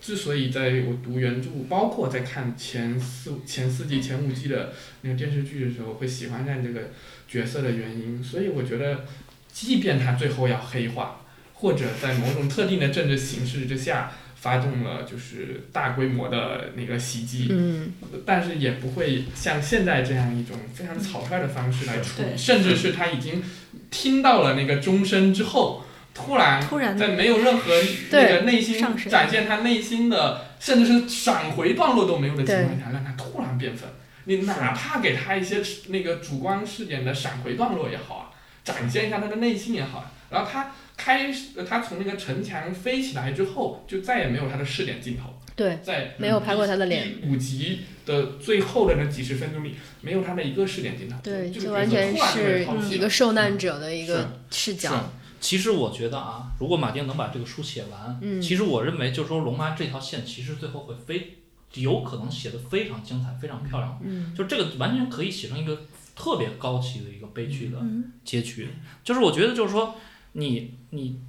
[0.00, 4.72] 之所以在我读原著，包括在看前四前四季、前五季的
[5.02, 6.90] 那个电视剧的时候，会喜欢上这个
[7.26, 8.22] 角色的原因。
[8.22, 9.04] 所以我觉得，
[9.52, 11.22] 即便他最后要黑化，
[11.54, 17.92] 或者在某种特定的政治形势之下发动了就是大规模的那个袭击，嗯。
[18.24, 23.42] 但是也不会像现在这样一种非常草率的方式来处理，甚至是他已经
[23.90, 25.84] 听到了那个钟声之后，
[26.14, 27.72] 突然突然在没有任何
[28.10, 33.88] 那个内心展现他内心的，甚至是闪回段落都没有的情况下，让他突然变粉。
[34.24, 38.24] 你哪怕给他一些那个主观视点的闪回段落也好啊，
[38.62, 40.12] 展现一下他的内心也好啊。
[40.30, 45.34] 然后他开始，他从那个城墙飞起来之后，就再也没有他的试点镜头。
[45.56, 51.16] 对，在没有拍过他的脸第五集的最后的那几十分钟里，没有他的一个试点镜头。
[51.20, 55.10] 对，这个就完全角色突然就被是抛弃了一个受难者的一个视角。
[55.40, 61.38] 其实我觉得啊，如果马丁能把这个书写完，嗯其实我认为就是说龙妈这条线其实最后会非
[61.74, 65.82] 有可能写的非常精彩、非常漂亮，嗯就这个完全可以写成一个
[66.14, 68.68] 特别高级的一个悲剧的嗯结局。
[69.02, 69.96] 就是我觉得就是说
[70.38, 71.20] 你你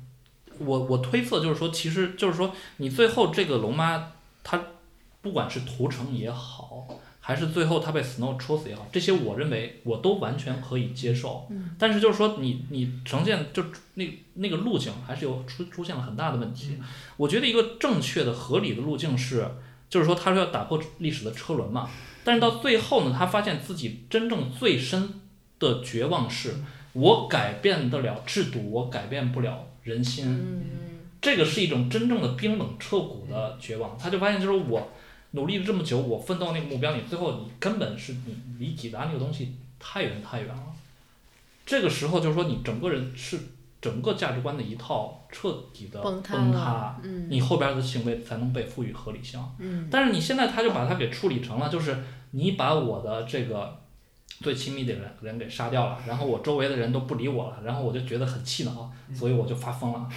[0.57, 4.11] 我我推测就是说，其实就是说你最后这个龙妈
[4.43, 4.61] 她
[5.21, 6.87] 不管是屠城也好。
[7.21, 11.45] 还是最后她被 Snow 戳死也好，这些我认为我都完全可以接受。
[11.51, 13.63] 嗯但是就是说你你呈现就
[13.95, 16.77] 那那个路径还是有出出现了很大的问题。
[17.17, 19.47] 我觉得一个正确的合理的路径是，
[19.91, 21.87] 就是说他说要打破历史的车轮嘛。
[22.23, 25.21] 但是到最后呢，他发现自己真正最深
[25.59, 26.55] 的绝望是，
[26.99, 30.25] 我改变得了制度，我改变不了人心。
[30.27, 30.63] 嗯
[31.21, 33.97] 这个是一种真正的冰冷彻骨的绝望。
[33.97, 34.89] 他就发现，就是我
[35.31, 40.63] 努力了这么久，我奋斗那个目标，你最后你根本是你离抵达那个东西太远太远了。
[41.65, 43.37] 这个时候就是说，你整个人是
[43.81, 49.39] 整个价值观的一套彻底的崩塌崩塌嗯你后边的行为才能被赋予合理性。
[49.59, 51.97] 嗯但是你现在他就把它给处理成了，就是
[52.31, 53.77] 你把我的这个
[54.41, 60.07] 最亲密的人人给杀掉了，然后我周围的人都不理我了，然后我就觉得很气恼，所以我就发疯了。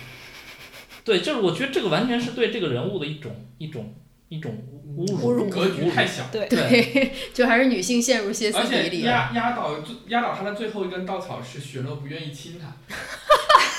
[1.05, 3.93] 对，就是我觉得这个完全是对这个人物的一种一种
[4.29, 4.57] 一种
[4.97, 6.25] 侮辱，侮辱格局太小。
[6.31, 9.11] 对 对，就还是女性陷入歇斯底里了。
[9.11, 12.73] 压压倒压倒他的最后一根稻草是雪诺不愿意亲他，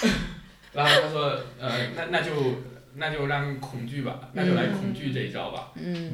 [0.73, 2.31] 然后他说呃那那就
[2.95, 5.71] 那就让恐惧吧，那就来恐惧这一招吧。
[5.75, 6.11] 嗯，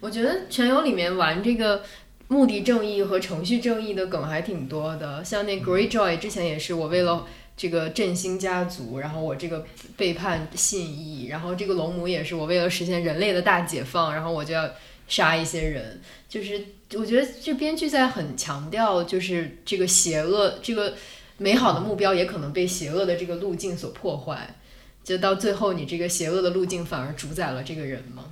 [0.00, 1.84] 我觉得《全游》里面玩这个
[2.28, 7.26] 目的正义和程序正义的梗还挺多的，像那 Greyjoy 之前也是我为了。
[7.60, 9.66] 这个振兴家族，然后我这个
[9.96, 14.70] 背叛信义，然后这个龙母也是我为了实现人类的大解放，然后我就要
[15.08, 16.64] 杀一些人，就是
[16.94, 20.94] 我觉得这编剧在很强调，就是这个邪恶，这个
[21.38, 24.54] 美好的目标也可能被邪恶的这个路径所破坏，
[25.02, 28.26] 就到最后你这个邪恶的路径反而主宰了这个人嘛。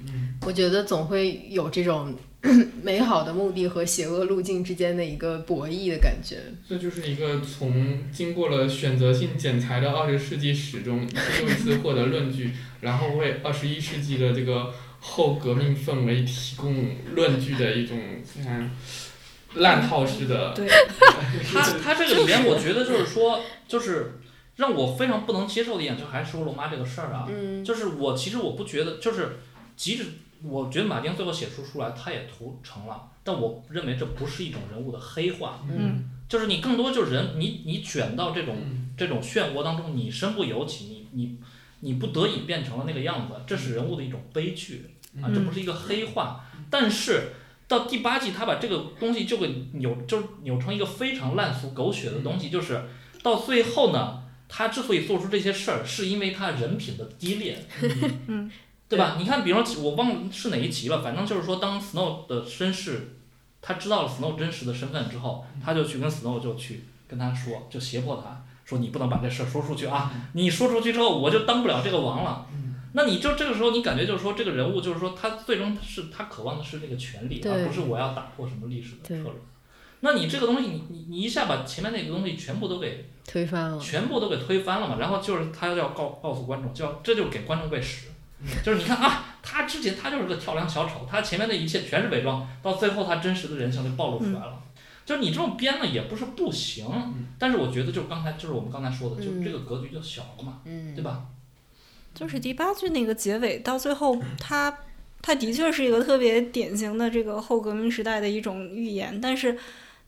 [0.00, 2.14] 嗯，我觉得总会有这种
[2.82, 6.36] 美好的目的和邪恶路径之间的一个博弈的感觉。
[6.68, 18.70] 这就是一个从经过了选择性剪裁的二十世纪史中，一次又一次获得论据，然后为二十一世纪的这个后革命氛围提供论据的一种非常
[19.54, 20.52] 烂套式的。
[20.54, 20.68] 对，
[21.52, 24.20] 他他这个里面，我觉得就是说，就是
[24.56, 27.64] 让我非常不能接受的一点，就还是说罗妈这个事儿啊，嗯。
[27.64, 29.38] 就是我其实我不觉得，就是
[29.78, 30.04] 即使
[30.42, 41.38] 我觉得马丁最后写出书来，他也屠城了，但我认为这不是一种人物的黑化，嗯就是你更多就是人，你你卷到这种嗯这种漩涡当中，你身不由己，你你
[41.80, 44.90] 你不得已变成了那个样子，这是人物的一种悲剧
[45.22, 46.44] 啊，嗯这不是一个黑化。
[46.68, 47.32] 但是
[47.66, 52.82] 到第八季，他把这个东西就给扭，就是扭成一个非常烂俗狗血的东西，就是
[53.22, 57.58] 到最后呢，他之所以做出这些事儿，是因为他人品的低劣。
[58.28, 58.50] 嗯
[58.88, 59.16] 对吧？
[59.18, 63.16] 你看，比方说我忘了是哪一集了，反正就是说，当 Snow 的身世，
[63.60, 70.12] 他知道了 Snow 真实的身份之后，他就去跟 Snow 就去跟他说，就胁迫他说你不能把这事儿说出去啊！
[70.32, 72.46] 你说出去之后，我就当不了这个王了。
[72.92, 79.36] 那你就这个时候，你感觉就是说，这个人物就是说，他最终是他渴望的是这个权利，而不是我要打破什么历史的对车轮。
[80.00, 83.78] 那你这个东西，你你你一下把前面那个东西全部都给推翻了。
[83.78, 88.06] 全部都给推翻了嘛，然后就是他要告告诉观众，就要这就是给观众喂屎，
[88.64, 94.62] 就是你看啊，他之前他就是个跳梁小丑，他前面的一切全是伪装，到最后他真实的人性就暴露出来了。
[95.04, 96.86] 就是你这么编呢也不是不行，
[97.38, 101.22] 但是我觉得就是刚才就是我们刚才说的，就嗯这个格局就小了嘛，嗯，对吧？
[102.14, 104.78] 就是第八句那个结尾，到最后他
[105.22, 109.56] 他的确是一个特别典型的这个后革命时代的一种预言，但是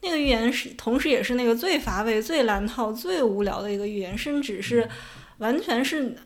[0.02, 4.88] 那个预言是同时也是那个最乏味、最烂套、最无聊的一个预言，甚至是
[5.38, 6.16] 完全是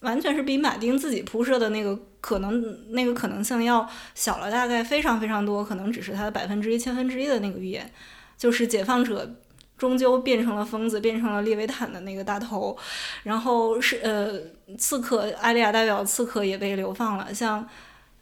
[0.00, 7.90] 完全是比马丁自己铺设的那个可能那个可能性要小了大概非常非常多，可能只是他的百分之一、千分之一的那个预言，
[8.36, 9.34] 就是解放者。
[9.78, 12.76] 终究变成了疯子，变成了列维坦的那个大头，
[13.22, 14.36] 然后是呃，
[14.76, 17.64] 刺客艾利亚代表刺客也被流放了，像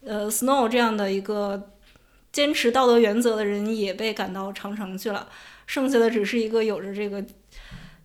[0.04, 1.70] 呃 Snow 这样的一个
[2.30, 5.26] 坚持道德原则的人也被赶到长城去了，
[5.66, 7.24] 剩下的只是一个有着这个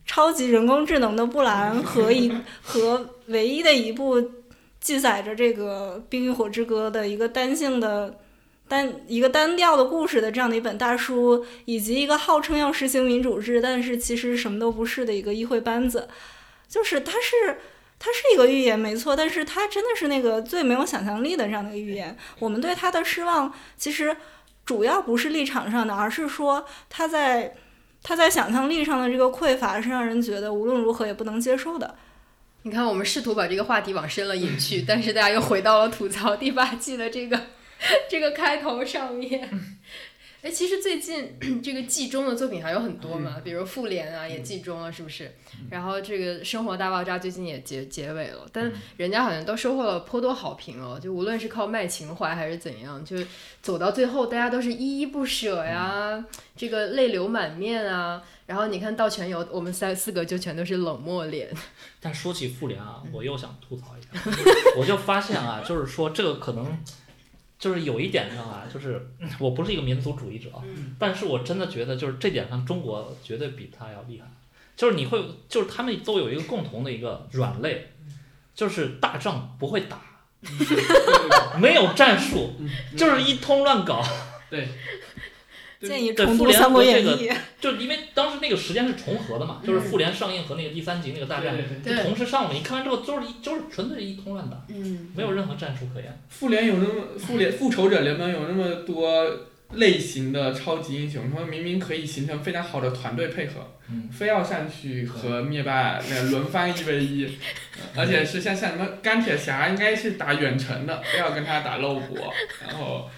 [0.06, 2.32] 超级人工智能的布兰和一
[2.64, 4.32] 和唯一的一部
[4.80, 8.20] 记载着这个《冰与火之歌》的一个单性的。
[8.68, 16.08] 单一个单调的故事的这样的一本大书，以及一个号称要实行民主制，但是其实什么都不是的一个议会班子，
[16.70, 17.60] 就是它是
[18.00, 22.16] 它是一个预言没错，但是它真的是那个最没有想象力的这样的一个预言。
[22.40, 24.16] 我们对它的失望，其实
[24.66, 27.54] 主要不是立场上的，而是说它在
[28.02, 31.94] 它在想象力上的这个匮乏，是让人觉得无论如何也不能接受的。
[32.64, 37.48] 你看，我们试图把这个话题往深了引去，但是大家又回到了吐槽第八季的这个
[38.08, 39.50] 这个开头上面。
[40.42, 45.32] 哎，其实最近 这个季中的作品还有很多嘛，比如《复联》啊，也季中了，是不是？
[45.70, 51.00] 然后这个《生活大爆炸》最近也结结尾了，但人家好像都收获了颇多好评哦。
[51.00, 53.18] 就无论是靠卖情怀还是怎样，就
[53.62, 56.26] 走到最后，大家都是依依不舍呀，
[56.58, 58.24] 这个泪流满面啊。
[58.48, 61.50] 然后你看到全游，我们三四个就全都是冷漠脸。
[62.02, 64.10] 但说起复联啊，我又想吐槽一下，
[64.76, 66.66] 我就发现啊，就是说这个可能
[67.62, 70.50] 就是有一点上啊，就是嗯我不是一个民族主义者，
[70.98, 74.26] 但是我真的觉得就是这点上中国绝对比他要厉害。
[74.76, 77.92] 就是你会，就是他们都有一个共同的一个软肋，
[78.56, 80.02] 就是大仗不会打，
[81.62, 82.56] 没有战术，
[82.98, 84.04] 就是一通乱搞。
[84.50, 84.68] 对
[85.82, 87.30] 建议重读《对复联三国演和这个义》。
[87.60, 91.56] 就因为当时那个时间是重合的嘛，就是复联上映和那个第三集那个大战
[92.04, 92.54] 同时上了。
[92.54, 96.22] 你看完之后就是一就是纯粹一通乱打，嗯，没有任何战术可言。
[96.30, 99.26] 复联有那么复联复仇者联盟有那么多
[99.74, 107.38] 类型的超级英雄，他们明明可以形成非常好的团队配合，嗯非要上去和灭霸那轮番一 v 一，
[107.96, 112.34] 而且是像像什么钢铁侠应该是打远程的，非要跟他打肉搏，
[112.68, 113.10] 然后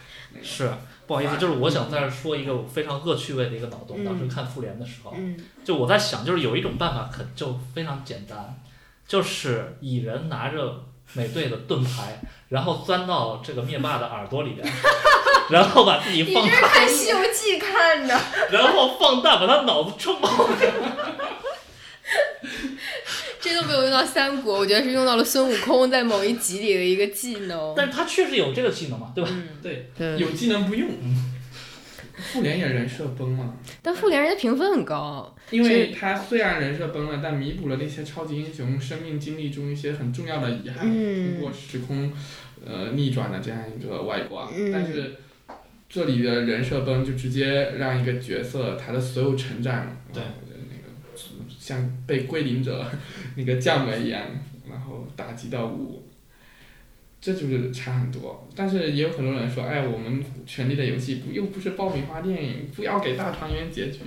[0.43, 0.69] 是，
[1.05, 3.97] 不好意思，就是我想在这儿说一个非常恶趣味的一个脑洞。
[3.99, 8.59] 嗯当时看复联的时候，嗯就我在想，就是有一种办法很就非常简单，
[9.07, 10.83] 就是蚁人拿着
[11.13, 14.65] 美队的盾牌，然后钻到这个灭霸的耳朵里边，
[15.51, 18.19] 然后把自己放大，看《西游记》看的。
[18.51, 20.29] 然后放大把他脑子撑爆。
[23.43, 27.73] 这都没有用到三国，我觉得是用到了孙悟空在某一集里的一个技能。
[27.75, 29.29] 但是他确实有这个技能嘛，对吧？
[29.33, 30.17] 嗯，对，对。
[30.17, 30.89] 有技能不用。
[32.15, 42.13] 复联也人设崩了，但复联人家评分很高，因为他虽然人设崩了，但弥补了那些超级英雄生命经历中一些很重要的遗憾，嗯通过时空
[42.63, 44.47] 呃逆转的这样一个外挂。
[44.55, 45.15] 嗯但是
[45.89, 50.21] 这里的人设崩就直接让一个角色他的所有成长，对
[51.63, 52.85] 像被归零者
[53.37, 54.21] 那个降维一样，
[54.69, 56.03] 然后打击到五。
[57.21, 63.99] 这就是差很多，但是也有很多人说，哎，我们《权力的游戏》不又不是爆米花电影，不要给大团圆结局。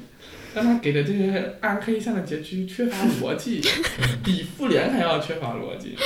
[0.54, 3.62] 但他给的这些暗黑向的结局缺乏逻辑，
[4.22, 5.96] 比复联还要缺乏逻辑。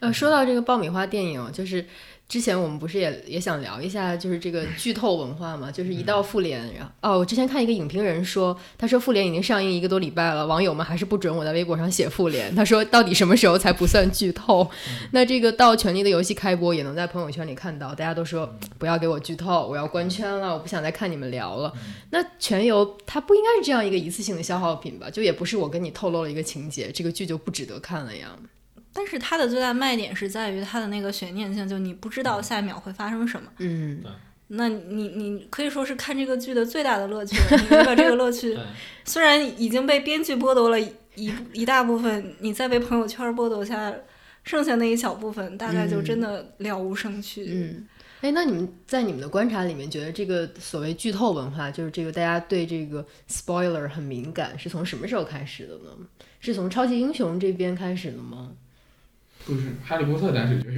[0.00, 1.84] 呃，说到这个爆米花电影，就是
[2.28, 14.70] 之前我们不是也也想聊一下，就是这个剧透文化嘛，就是一到复联，然后哦，我之前看一个影评人说，他说复联已经上映一个多礼拜了，网友们还是不准我在微博上写复联，他说到底什么时候才不算剧透？
[15.12, 21.72] 那这个到《权力的游戏》开播也能在朋友圈里看到，大家都说不要给我剧透，我要关圈了，我不想再看你们聊了。
[22.10, 25.08] 那全游它不应该是这样一个一次性的消耗品吧？
[25.08, 28.36] 就也不是我跟你透露了一个情节，这个剧就不值得看了呀。
[28.98, 33.48] 但是它的最大卖点是在于它的那个悬念性，就你不知道下一秒会发生什么。
[33.58, 34.02] 嗯
[34.48, 37.62] 那你你可以说是看这个剧的最大的乐趣了。
[37.62, 38.58] 你把这个乐趣
[39.06, 43.94] 虽然已经被编剧剥夺了一一大部分，你再被朋友圈剥夺下
[44.42, 47.46] 剩下那一小部分，大概就真的了无生趣。
[47.48, 47.86] 嗯，
[48.22, 55.90] 哎，那你们在你们的观察里面，觉得这个所谓剧透文化，就是这个大家对这个 spoiler 很敏感，是从什么时候开始的呢？
[56.40, 58.50] 是从超级英雄这边开始的吗？
[59.48, 60.76] 不是哈利波特，但是就是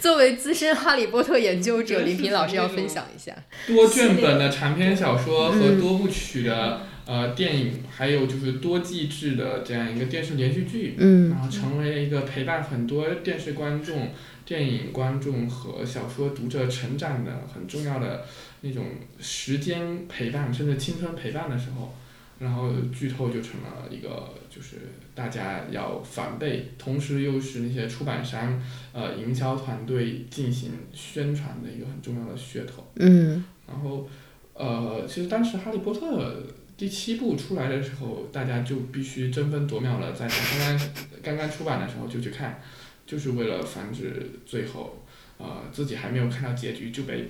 [0.00, 3.36] 作为资深哈利波特研究者， 林平老师要分享一下。
[3.66, 11.28] 多卷本的长篇小说和多部曲的呃电影，还有就是多季制的这样一个电视连续剧，嗯。
[11.28, 14.12] 然后成为了一个陪伴很多电视观众、
[14.46, 18.24] 电影观众和小说读者成长的很重要的
[18.62, 18.86] 那种
[19.20, 21.94] 时间陪伴，甚至青春陪伴的时候，
[22.38, 24.76] 然后剧透就成了一个就是
[25.18, 28.62] 大家要防备，同时又是那些出版商、
[28.92, 32.86] 呃营销团队进行宣传的一个很重要的噱头。
[32.94, 34.08] 嗯然后，
[34.54, 36.30] 呃，其实当时《哈利波特》
[36.76, 40.88] 第七部出来的时候，大家就必须争分夺秒了，在它刚刚
[41.20, 42.62] 刚刚出版的时候就去看，
[43.04, 45.04] 就是为了防止最后，
[45.36, 47.28] 呃，自己还没有看到结局就被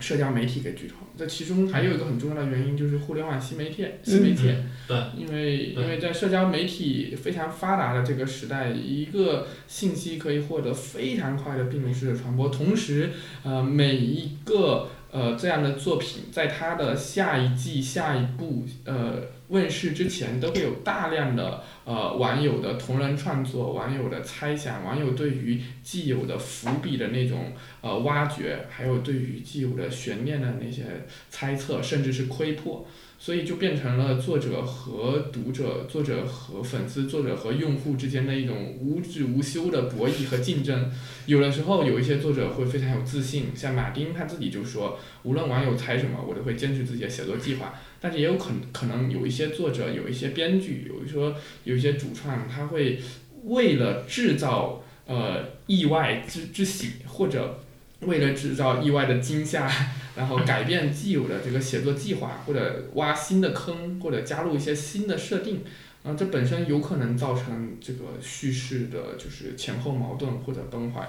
[0.00, 0.94] 社交媒体给剧透。
[1.16, 4.54] 这其中还有一个很重要的原因就是互联网新媒体，新媒体。
[4.86, 13.10] 对，因为因为在社交媒体非常发达的这个时代，一个信息可以获得非常快的病毒式的传播，同时，
[13.42, 30.84] 呃，每一个呃这样的作品，在他的下一季、下一部呃问世之前，都会有大量的呃网友的同人创作、网友的猜想、网友对于既有的伏笔的那种呃挖掘，还有对于既有的悬念的那些
[31.30, 32.86] 猜测，甚至是窥破。
[33.18, 40.90] 所以就变成了作者和读者、作者和粉丝、作者和用户之间的一种无止无休的博弈和竞争。
[41.26, 47.74] 有的时候，有一些作者会非常有自信，像马丁他自己就说，无论网友猜什么，我都会坚持自己的写作计划。
[48.00, 53.00] 但是也有可可能有一些作者、有一些编剧，有一说有一些主创，他会
[53.44, 57.58] 为了制造呃意外之之喜，或者
[58.00, 59.70] 为了制造意外的惊吓。
[60.18, 65.62] 然后改变既有的这个写作计划，或者挖新的坑，或者加入一些新的设定，
[66.02, 71.08] 啊，这本身有可能造成这个叙事的就是前后矛盾或者崩坏。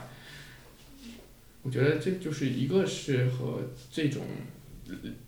[1.64, 4.22] 我觉得这就是一个是和这种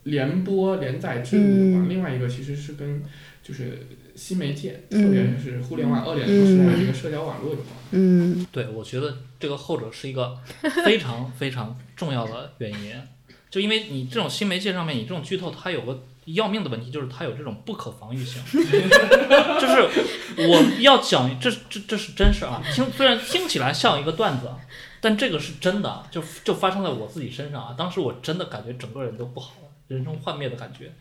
[0.04, 3.02] 联播连载制度有关，嗯另外一个其实是跟
[3.42, 3.80] 就是
[4.14, 7.66] 新媒介，嗯特别是互联网二点零时代的这个社交网络有关。
[7.90, 10.38] 嗯对，我觉得这个后者是一个
[10.84, 12.94] 非常非常重要的原因，
[13.50, 18.42] 就因为你这种新媒介上面，你这种剧透，它有个要命的问题，就是它有这种不可防御性。
[18.50, 19.88] 就是
[20.36, 24.48] 我要讲，这这这是真事啊，听虽然听起来像一个段子，
[25.00, 27.74] 但这个是真的，就就发生在我自己身上啊。
[27.76, 30.92] 当时我真的感觉整个人都不好了，人生幻灭的感觉。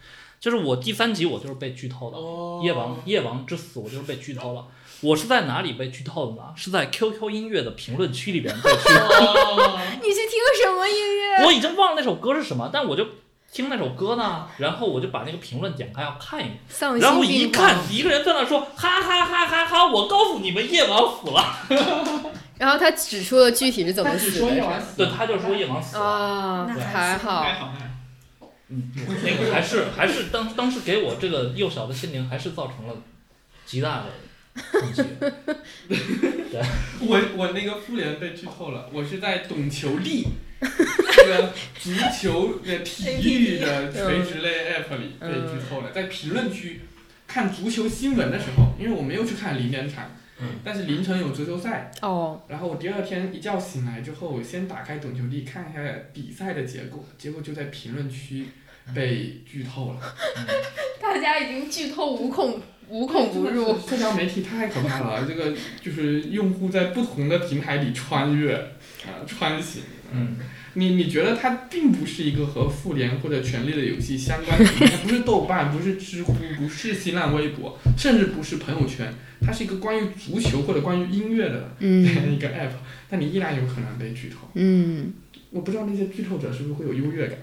[0.42, 4.66] 就是我第三集我就是被剧透的，哦夜王夜王之死我就是被剧透了。
[5.02, 6.42] 我是在哪里被剧透的呢？
[6.56, 9.70] 是在 QQ 音乐的评论区里边被剧透。
[10.02, 11.46] 你去听什么音乐？
[11.46, 13.06] 我已经忘了那首歌是什么，但我就
[13.52, 17.78] 听那首歌呢，然后我就把那个评论点开要看一眼，丧然后一看。
[17.92, 22.32] 一个人在那说哈哈哈哈哈，我告诉你们夜王死了。
[22.58, 24.40] 然后他指出了具体是怎么死
[24.98, 26.04] 的，他就说夜王死了。
[26.04, 27.46] 啊，那还好。
[28.72, 32.96] 嗯，那个还是还是当当时给我这个幼小的心灵还是造成了
[33.66, 34.06] 极大的
[34.72, 35.04] 冲击。
[37.02, 40.26] 我我那个复联被剧透了，我是在懂球帝
[41.14, 46.82] 这个足球的体育的垂直类 app 里被剧透了，在评论区
[47.28, 50.48] 看足球新闻的时候，因为我没有去看零点场，嗯。
[50.64, 55.82] 但是凌晨有足球赛，哦，然后我第二天一觉醒来之后，我先打开懂球帝看一下
[56.14, 58.48] 比赛的结果，结果就在评论区
[58.94, 60.00] 被剧透了。
[61.02, 63.78] 大家已经剧透无孔无孔不入。
[63.80, 69.84] 社交媒体太可怕了， 这个就是用户在不同的平台里穿越啊、穿行。
[70.14, 70.36] 嗯，
[70.74, 82.72] 你你觉得它并不是一个和复联或者《权力的游戏》相关的平台，不是豆瓣，不是知乎，不是新浪微博，甚至不是朋友圈，它是一个关于足球或者关于音乐的这样嗯一个 app，
[83.10, 84.50] 但你依然有可能被剧透。
[84.56, 85.14] 嗯，
[85.52, 87.38] 我不知道那些剧透者是不是会有优越感。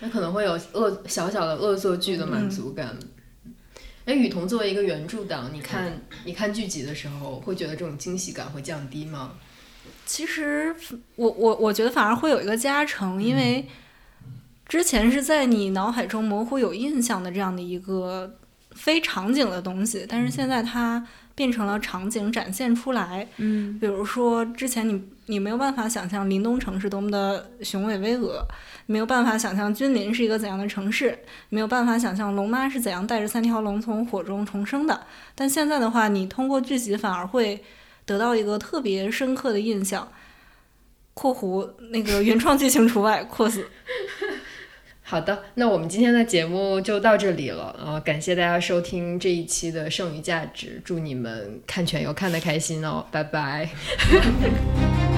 [0.00, 2.96] 那可能会有恶小小的恶作剧的满足感。
[4.04, 9.32] 那雨桐作为一个原著党，你看你看剧集的时候，会觉得这种惊喜感会降低吗？
[10.06, 10.74] 其实
[11.16, 13.66] 我我我觉得反而会有一个加成，因为
[14.66, 18.38] 之前是在你脑海中模糊有印象的这样的一个
[18.78, 23.26] 非场景的东西，但是现在它变成了场景展现出来。
[23.38, 28.40] 嗯比如说之前你你没有办法想象林东城是多么的雄伟巍峨，
[28.86, 31.18] 没有办法想象君临是一个怎样的城市，
[31.48, 35.06] 没有办法想象龙妈是怎样带着三条龙从火中重生的。
[35.34, 37.62] 但现在的话，你通过剧集反而会
[38.06, 40.08] 得到一个特别深刻的印象。
[41.18, 43.66] （括弧那个原创剧情除外，括死。
[45.10, 53.70] 好的，那我们今天的节目就到这里了啊、呃感谢大家收听这一期的剩余价值，祝你们看全游看得开心哦，拜拜。